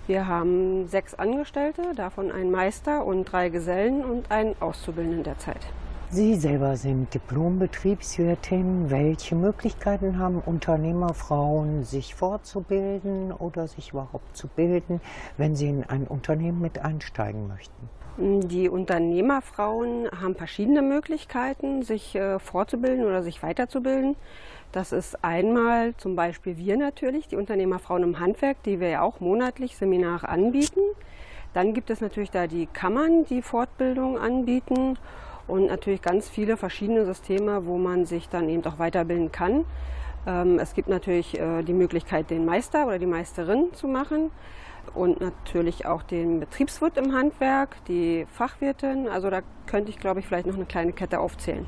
Wir 0.06 0.28
haben 0.28 0.88
sechs 0.88 1.16
Angestellte, 1.16 1.96
davon 1.96 2.32
einen 2.32 2.52
Meister 2.52 3.06
und 3.06 3.26
drei 3.26 3.50
Gesellen 3.50 4.06
und 4.06 4.30
einen 4.30 4.56
Auszubildenden 4.60 5.24
derzeit. 5.24 5.66
Sie 6.10 6.36
selber 6.36 6.76
sind 6.76 7.12
Diplom-Betriebswirtin. 7.14 8.92
Welche 8.92 9.34
Möglichkeiten 9.34 10.20
haben 10.20 10.42
Unternehmerfrauen, 10.46 11.84
sich 11.84 12.14
fortzubilden 12.14 13.32
oder 13.32 13.68
sich 13.68 13.94
überhaupt 13.94 14.38
zu 14.38 14.48
bilden, 14.48 15.02
wenn 15.38 15.56
sie 15.56 15.70
in 15.70 15.86
ein 15.86 16.06
Unternehmen 16.06 16.62
mit 16.62 16.80
einsteigen 16.80 17.48
möchten? 17.48 17.90
Die 18.18 18.68
Unternehmerfrauen 18.68 20.10
haben 20.12 20.36
verschiedene 20.36 20.82
Möglichkeiten, 20.82 21.82
sich 21.82 22.14
äh, 22.16 22.40
fortzubilden 22.40 23.06
oder 23.06 23.24
sich 23.24 23.42
weiterzubilden. 23.42 24.18
Das 24.74 24.92
ist 24.92 25.24
einmal 25.24 25.96
zum 25.96 26.18
Beispiel 26.18 26.58
wir 26.58 26.76
natürlich, 26.76 27.30
die 27.30 27.38
Unternehmerfrauen 27.38 28.04
im 28.04 28.20
Handwerk, 28.20 28.62
die 28.64 28.82
wir 28.82 28.90
ja 28.90 29.02
auch 29.02 29.22
monatlich 29.22 29.78
Seminare 29.78 30.28
anbieten. 30.28 30.82
Dann 31.54 31.74
gibt 31.74 31.90
es 31.90 32.02
natürlich 32.02 32.32
da 32.32 32.48
die 32.48 32.66
Kammern, 32.66 33.26
die 33.26 33.42
Fortbildung 33.42 34.18
anbieten 34.18 34.98
und 35.48 35.68
natürlich 35.68 36.02
ganz 36.02 36.28
viele 36.28 36.58
verschiedene 36.58 37.06
Systeme, 37.06 37.66
wo 37.66 37.78
man 37.78 38.06
sich 38.06 38.28
dann 38.28 38.50
eben 38.50 38.66
auch 38.66 38.78
weiterbilden 38.78 39.32
kann. 39.32 39.66
Ähm, 40.28 40.60
es 40.60 40.74
gibt 40.74 40.90
natürlich 40.90 41.40
äh, 41.40 41.64
die 41.64 41.74
Möglichkeit, 41.74 42.30
den 42.30 42.46
Meister 42.46 42.88
oder 42.88 43.00
die 43.00 43.06
Meisterin 43.06 43.74
zu 43.74 43.88
machen 43.88 44.32
und 44.94 45.22
natürlich 45.22 45.86
auch 45.86 46.04
den 46.04 46.40
Betriebswirt 46.40 46.98
im 46.98 47.14
Handwerk, 47.14 47.84
die 47.86 48.26
Fachwirtin. 48.32 49.08
Also 49.08 49.30
da 49.30 49.42
könnte 49.68 49.90
ich, 49.90 49.98
glaube 49.98 50.20
ich, 50.20 50.28
vielleicht 50.28 50.48
noch 50.48 50.56
eine 50.56 50.66
kleine 50.66 50.94
Kette 50.94 51.20
aufzählen. 51.20 51.66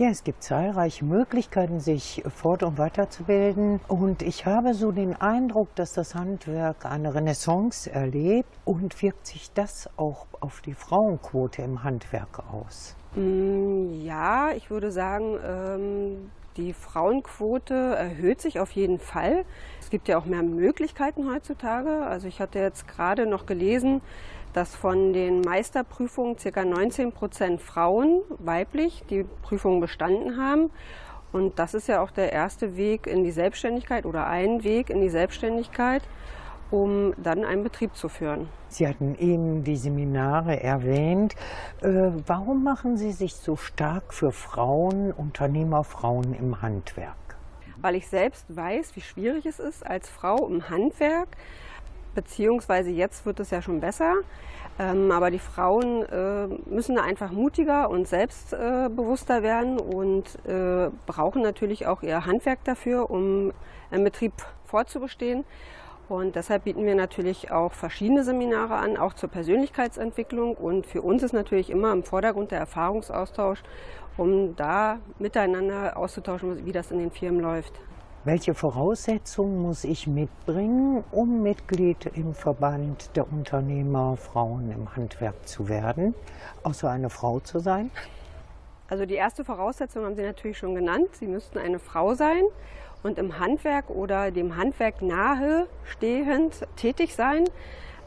Ja, 0.00 0.08
es 0.08 0.24
gibt 0.24 0.42
zahlreiche 0.42 1.04
Möglichkeiten, 1.04 1.78
sich 1.78 2.22
fort- 2.26 2.62
und 2.62 2.78
weiterzubilden. 2.78 3.80
Und 3.86 4.22
ich 4.22 4.46
habe 4.46 4.72
so 4.72 4.92
den 4.92 5.14
Eindruck, 5.14 5.74
dass 5.74 5.92
das 5.92 6.14
Handwerk 6.14 6.86
eine 6.86 7.14
Renaissance 7.14 7.92
erlebt. 7.92 8.48
Und 8.64 9.02
wirkt 9.02 9.26
sich 9.26 9.52
das 9.52 9.90
auch 9.98 10.26
auf 10.40 10.62
die 10.62 10.72
Frauenquote 10.72 11.60
im 11.60 11.84
Handwerk 11.84 12.38
aus? 12.50 12.96
Mm, 13.14 13.90
ja, 14.02 14.52
ich 14.52 14.70
würde 14.70 14.90
sagen, 14.90 15.38
ähm, 15.44 16.30
die 16.60 16.74
Frauenquote 16.74 17.74
erhöht 17.74 18.40
sich 18.40 18.60
auf 18.60 18.70
jeden 18.72 18.98
Fall. 18.98 19.44
Es 19.80 19.88
gibt 19.88 20.08
ja 20.08 20.18
auch 20.18 20.26
mehr 20.26 20.42
Möglichkeiten 20.42 21.32
heutzutage. 21.32 22.02
Also 22.04 22.28
ich 22.28 22.40
hatte 22.40 22.58
jetzt 22.58 22.86
gerade 22.86 23.26
noch 23.26 23.46
gelesen, 23.46 24.02
dass 24.52 24.74
von 24.74 25.12
den 25.12 25.40
Meisterprüfungen 25.40 26.36
ca. 26.36 26.64
19 26.64 27.12
Prozent 27.12 27.62
Frauen 27.62 28.20
weiblich 28.38 29.04
die 29.08 29.24
Prüfung 29.42 29.80
bestanden 29.80 30.36
haben. 30.36 30.70
Und 31.32 31.58
das 31.58 31.74
ist 31.74 31.88
ja 31.88 32.02
auch 32.02 32.10
der 32.10 32.32
erste 32.32 32.76
Weg 32.76 33.06
in 33.06 33.24
die 33.24 33.30
Selbstständigkeit 33.30 34.04
oder 34.04 34.26
ein 34.26 34.64
Weg 34.64 34.90
in 34.90 35.00
die 35.00 35.08
Selbstständigkeit, 35.08 36.02
um 36.70 37.14
dann 37.16 37.44
einen 37.44 37.62
Betrieb 37.62 37.96
zu 37.96 38.08
führen. 38.08 38.48
Sie 38.68 38.86
hatten 38.86 39.16
eben 39.16 39.64
die 39.64 39.76
Seminare 39.76 40.62
erwähnt. 40.62 41.34
Äh, 41.82 42.10
warum 42.26 42.62
machen 42.64 42.96
Sie 42.96 43.12
sich 43.12 43.34
so 43.34 43.56
stark 43.56 44.14
für 44.14 44.32
Frauen, 44.32 45.12
Unternehmerfrauen 45.12 46.34
im 46.34 46.62
Handwerk? 46.62 47.16
Weil 47.80 47.94
ich 47.94 48.08
selbst 48.08 48.44
weiß, 48.54 48.94
wie 48.94 49.00
schwierig 49.00 49.46
es 49.46 49.58
ist 49.58 49.86
als 49.86 50.08
Frau 50.08 50.46
im 50.46 50.68
Handwerk 50.68 51.28
beziehungsweise 52.14 52.90
jetzt 52.90 53.26
wird 53.26 53.40
es 53.40 53.50
ja 53.50 53.62
schon 53.62 53.80
besser. 53.80 54.16
Ähm, 54.78 55.10
aber 55.10 55.30
die 55.30 55.38
Frauen 55.38 56.02
äh, 56.04 56.46
müssen 56.68 56.96
da 56.96 57.02
einfach 57.02 57.30
mutiger 57.32 57.90
und 57.90 58.08
selbstbewusster 58.08 59.38
äh, 59.38 59.42
werden 59.42 59.78
und 59.78 60.24
äh, 60.46 60.90
brauchen 61.06 61.42
natürlich 61.42 61.86
auch 61.86 62.02
ihr 62.02 62.24
Handwerk 62.24 62.64
dafür, 62.64 63.10
um 63.10 63.52
einen 63.90 64.04
Betrieb 64.04 64.32
fortzubestehen. 64.64 65.44
Und 66.10 66.34
deshalb 66.34 66.64
bieten 66.64 66.84
wir 66.84 66.96
natürlich 66.96 67.52
auch 67.52 67.72
verschiedene 67.72 68.24
Seminare 68.24 68.74
an, 68.74 68.96
auch 68.96 69.14
zur 69.14 69.28
Persönlichkeitsentwicklung. 69.28 70.56
Und 70.56 70.84
für 70.84 71.02
uns 71.02 71.22
ist 71.22 71.32
natürlich 71.32 71.70
immer 71.70 71.92
im 71.92 72.02
Vordergrund 72.02 72.50
der 72.50 72.58
Erfahrungsaustausch, 72.58 73.62
um 74.16 74.56
da 74.56 74.98
miteinander 75.20 75.96
auszutauschen, 75.96 76.66
wie 76.66 76.72
das 76.72 76.90
in 76.90 76.98
den 76.98 77.12
Firmen 77.12 77.40
läuft. 77.40 77.74
Welche 78.24 78.54
Voraussetzungen 78.54 79.62
muss 79.62 79.84
ich 79.84 80.08
mitbringen, 80.08 81.04
um 81.12 81.44
Mitglied 81.44 82.06
im 82.14 82.34
Verband 82.34 83.14
der 83.14 83.32
Unternehmer 83.32 84.16
Frauen 84.16 84.72
im 84.72 84.96
Handwerk 84.96 85.46
zu 85.46 85.68
werden, 85.68 86.16
außer 86.64 86.90
eine 86.90 87.08
Frau 87.08 87.38
zu 87.38 87.60
sein? 87.60 87.92
Also 88.88 89.06
die 89.06 89.14
erste 89.14 89.44
Voraussetzung 89.44 90.04
haben 90.04 90.16
Sie 90.16 90.22
natürlich 90.22 90.58
schon 90.58 90.74
genannt. 90.74 91.10
Sie 91.12 91.28
müssten 91.28 91.58
eine 91.58 91.78
Frau 91.78 92.14
sein 92.14 92.42
und 93.02 93.18
im 93.18 93.38
Handwerk 93.38 93.90
oder 93.90 94.30
dem 94.30 94.56
Handwerk 94.56 95.02
nahe 95.02 95.66
stehend 95.84 96.66
tätig 96.76 97.14
sein. 97.14 97.44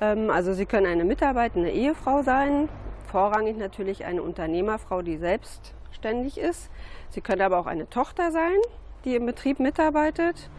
Ähm, 0.01 0.29
also 0.29 0.53
Sie 0.53 0.65
können 0.65 0.85
eine 0.85 1.05
mitarbeitende 1.05 1.71
Ehefrau 1.71 2.21
sein, 2.23 2.69
vorrangig 3.11 3.57
natürlich 3.57 4.05
eine 4.05 4.21
Unternehmerfrau, 4.21 5.01
die 5.01 5.17
selbstständig 5.17 6.37
ist. 6.37 6.69
Sie 7.09 7.21
können 7.21 7.41
aber 7.41 7.59
auch 7.59 7.67
eine 7.67 7.89
Tochter 7.89 8.31
sein 8.31 8.59
die 9.05 9.15
im 9.15 9.25
Betrieb 9.25 9.59
mitarbeitet. 9.59 10.49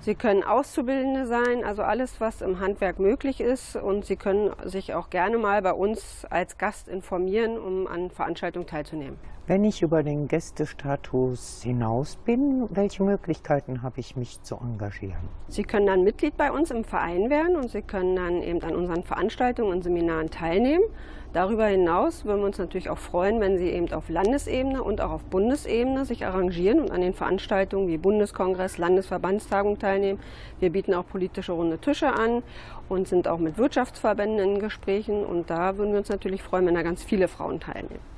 Sie 0.00 0.14
können 0.14 0.42
Auszubildende 0.42 1.26
sein, 1.26 1.62
also 1.62 1.82
alles, 1.82 2.20
was 2.20 2.40
im 2.40 2.58
Handwerk 2.58 2.98
möglich 2.98 3.40
ist. 3.40 3.76
Und 3.76 4.06
Sie 4.06 4.16
können 4.16 4.50
sich 4.64 4.94
auch 4.94 5.10
gerne 5.10 5.36
mal 5.36 5.60
bei 5.60 5.72
uns 5.72 6.24
als 6.30 6.56
Gast 6.56 6.88
informieren, 6.88 7.58
um 7.58 7.86
an 7.86 8.10
Veranstaltungen 8.10 8.66
teilzunehmen. 8.66 9.18
Wenn 9.50 9.64
ich 9.64 9.82
über 9.82 10.04
den 10.04 10.28
Gästestatus 10.28 11.60
hinaus 11.64 12.14
bin, 12.24 12.68
welche 12.70 13.02
Möglichkeiten 13.02 13.82
habe 13.82 13.98
ich, 13.98 14.14
mich 14.14 14.40
zu 14.42 14.54
engagieren? 14.54 15.28
Sie 15.48 15.64
können 15.64 15.86
dann 15.86 16.04
Mitglied 16.04 16.36
bei 16.36 16.52
uns 16.52 16.70
im 16.70 16.84
Verein 16.84 17.30
werden 17.30 17.56
und 17.56 17.68
Sie 17.68 17.82
können 17.82 18.14
dann 18.14 18.42
eben 18.44 18.62
an 18.62 18.76
unseren 18.76 19.02
Veranstaltungen 19.02 19.72
und 19.72 19.82
Seminaren 19.82 20.30
teilnehmen. 20.30 20.84
Darüber 21.32 21.66
hinaus 21.66 22.24
würden 22.24 22.42
wir 22.42 22.46
uns 22.46 22.58
natürlich 22.58 22.90
auch 22.90 22.98
freuen, 22.98 23.40
wenn 23.40 23.58
Sie 23.58 23.70
eben 23.70 23.92
auf 23.92 24.08
Landesebene 24.08 24.84
und 24.84 25.00
auch 25.00 25.10
auf 25.10 25.24
Bundesebene 25.24 26.04
sich 26.04 26.24
arrangieren 26.24 26.78
und 26.78 26.92
an 26.92 27.00
den 27.00 27.12
Veranstaltungen 27.12 27.88
wie 27.88 27.98
Bundeskongress, 27.98 28.78
Landesverbandstagung 28.78 29.80
teilnehmen. 29.80 30.20
Wir 30.60 30.70
bieten 30.70 30.94
auch 30.94 31.08
politische 31.08 31.50
runde 31.50 31.78
Tische 31.78 32.12
an 32.12 32.44
und 32.88 33.08
sind 33.08 33.26
auch 33.26 33.38
mit 33.38 33.58
Wirtschaftsverbänden 33.58 34.38
in 34.38 34.60
Gesprächen. 34.60 35.24
Und 35.24 35.50
da 35.50 35.76
würden 35.76 35.90
wir 35.90 35.98
uns 35.98 36.08
natürlich 36.08 36.40
freuen, 36.40 36.66
wenn 36.66 36.76
da 36.76 36.82
ganz 36.82 37.02
viele 37.02 37.26
Frauen 37.26 37.58
teilnehmen. 37.58 38.10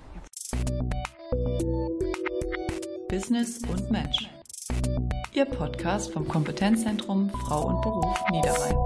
Business 3.09 3.61
und 3.71 3.91
Match. 3.91 4.29
Ihr 5.35 5.45
Podcast 5.45 6.13
vom 6.13 6.27
Kompetenzzentrum 6.27 7.31
Frau 7.31 7.69
und 7.69 7.81
Beruf 7.83 8.19
Niederrhein. 8.31 8.77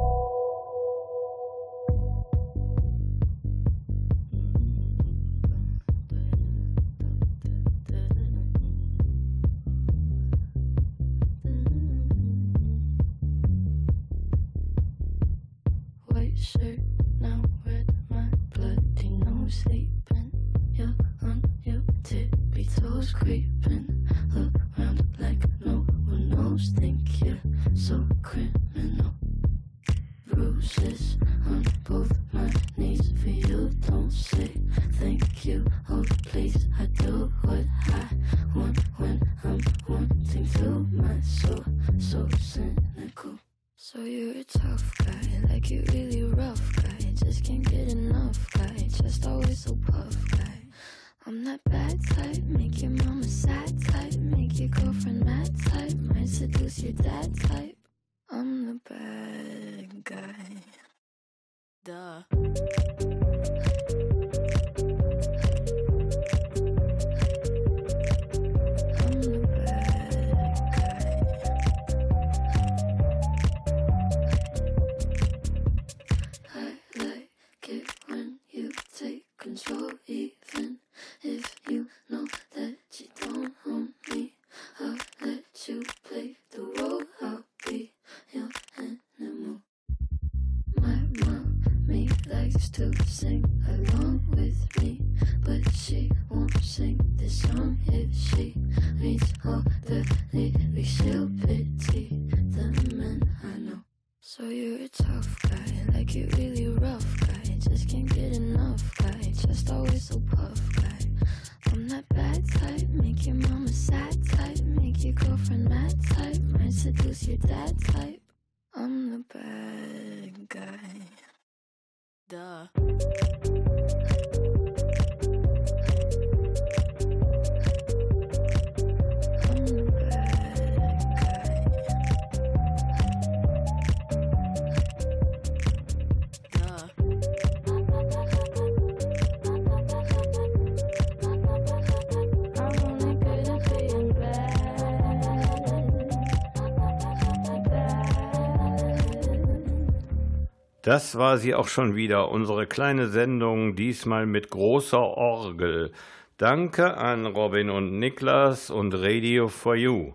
Das 150.86 151.18
war 151.18 151.36
sie 151.36 151.52
auch 151.52 151.66
schon 151.66 151.96
wieder, 151.96 152.30
unsere 152.30 152.68
kleine 152.68 153.08
Sendung, 153.08 153.74
diesmal 153.74 154.24
mit 154.24 154.50
großer 154.50 155.00
Orgel. 155.00 155.90
Danke 156.36 156.96
an 156.96 157.26
Robin 157.26 157.70
und 157.70 157.98
Niklas 157.98 158.70
und 158.70 158.94
Radio 158.94 159.48
for 159.48 159.74
You. 159.74 160.12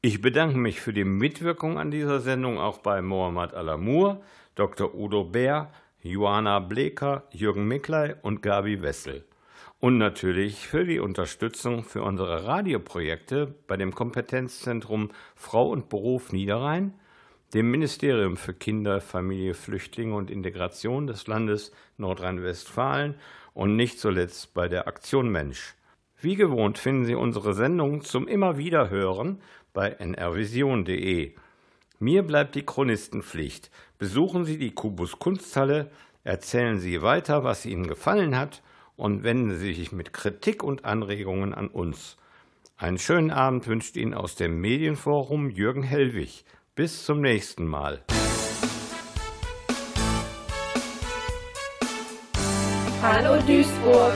Ich 0.00 0.20
bedanke 0.20 0.58
mich 0.58 0.80
für 0.80 0.92
die 0.92 1.02
Mitwirkung 1.02 1.76
an 1.76 1.90
dieser 1.90 2.20
Sendung 2.20 2.56
auch 2.56 2.78
bei 2.78 3.02
Mohammad 3.02 3.52
Alamur, 3.52 4.22
Dr. 4.54 4.94
Udo 4.94 5.24
Bär, 5.24 5.72
Johanna 6.02 6.60
Bleker, 6.60 7.24
Jürgen 7.32 7.66
Miklei 7.66 8.14
und 8.22 8.42
Gabi 8.42 8.82
Wessel. 8.82 9.24
Und 9.80 9.98
natürlich 9.98 10.68
für 10.68 10.84
die 10.84 11.00
Unterstützung 11.00 11.82
für 11.82 12.04
unsere 12.04 12.44
Radioprojekte 12.44 13.56
bei 13.66 13.76
dem 13.76 13.92
Kompetenzzentrum 13.92 15.10
Frau 15.34 15.68
und 15.68 15.88
Beruf 15.88 16.30
Niederrhein, 16.30 16.94
dem 17.54 17.70
Ministerium 17.70 18.36
für 18.36 18.54
Kinder, 18.54 19.00
Familie, 19.00 19.54
Flüchtlinge 19.54 20.14
und 20.14 20.30
Integration 20.30 21.06
des 21.06 21.26
Landes 21.26 21.72
Nordrhein-Westfalen 21.96 23.16
und 23.54 23.76
nicht 23.76 23.98
zuletzt 23.98 24.54
bei 24.54 24.68
der 24.68 24.86
Aktion 24.86 25.30
Mensch. 25.30 25.74
Wie 26.20 26.36
gewohnt 26.36 26.78
finden 26.78 27.06
Sie 27.06 27.14
unsere 27.14 27.54
Sendung 27.54 28.02
zum 28.02 28.28
immer 28.28 28.58
wieder 28.58 28.90
hören 28.90 29.40
bei 29.72 29.96
nrvision.de. 29.98 31.34
Mir 31.98 32.22
bleibt 32.22 32.54
die 32.54 32.64
Chronistenpflicht. 32.64 33.70
Besuchen 33.98 34.44
Sie 34.44 34.58
die 34.58 34.72
Kubus 34.72 35.18
Kunsthalle, 35.18 35.90
erzählen 36.24 36.78
Sie 36.78 37.02
weiter, 37.02 37.44
was 37.44 37.66
Ihnen 37.66 37.86
gefallen 37.86 38.36
hat 38.36 38.62
und 38.96 39.24
wenden 39.24 39.56
Sie 39.56 39.74
sich 39.74 39.92
mit 39.92 40.12
Kritik 40.12 40.62
und 40.62 40.84
Anregungen 40.84 41.54
an 41.54 41.68
uns. 41.68 42.16
Einen 42.76 42.98
schönen 42.98 43.30
Abend 43.30 43.66
wünscht 43.66 43.96
Ihnen 43.96 44.14
aus 44.14 44.36
dem 44.36 44.60
Medienforum 44.60 45.50
Jürgen 45.50 45.82
Hellwig. 45.82 46.44
Bis 46.76 47.04
zum 47.04 47.20
nächsten 47.20 47.66
Mal. 47.66 48.00
Hallo 53.02 53.42
Duisburg. 53.42 54.14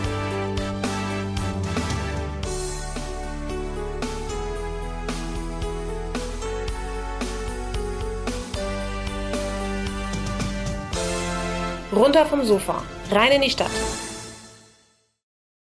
Runter 11.93 12.25
vom 12.27 12.45
Sofa, 12.45 12.83
rein 13.11 13.33
in 13.33 13.43
die 13.43 13.51
Stadt. 13.51 13.71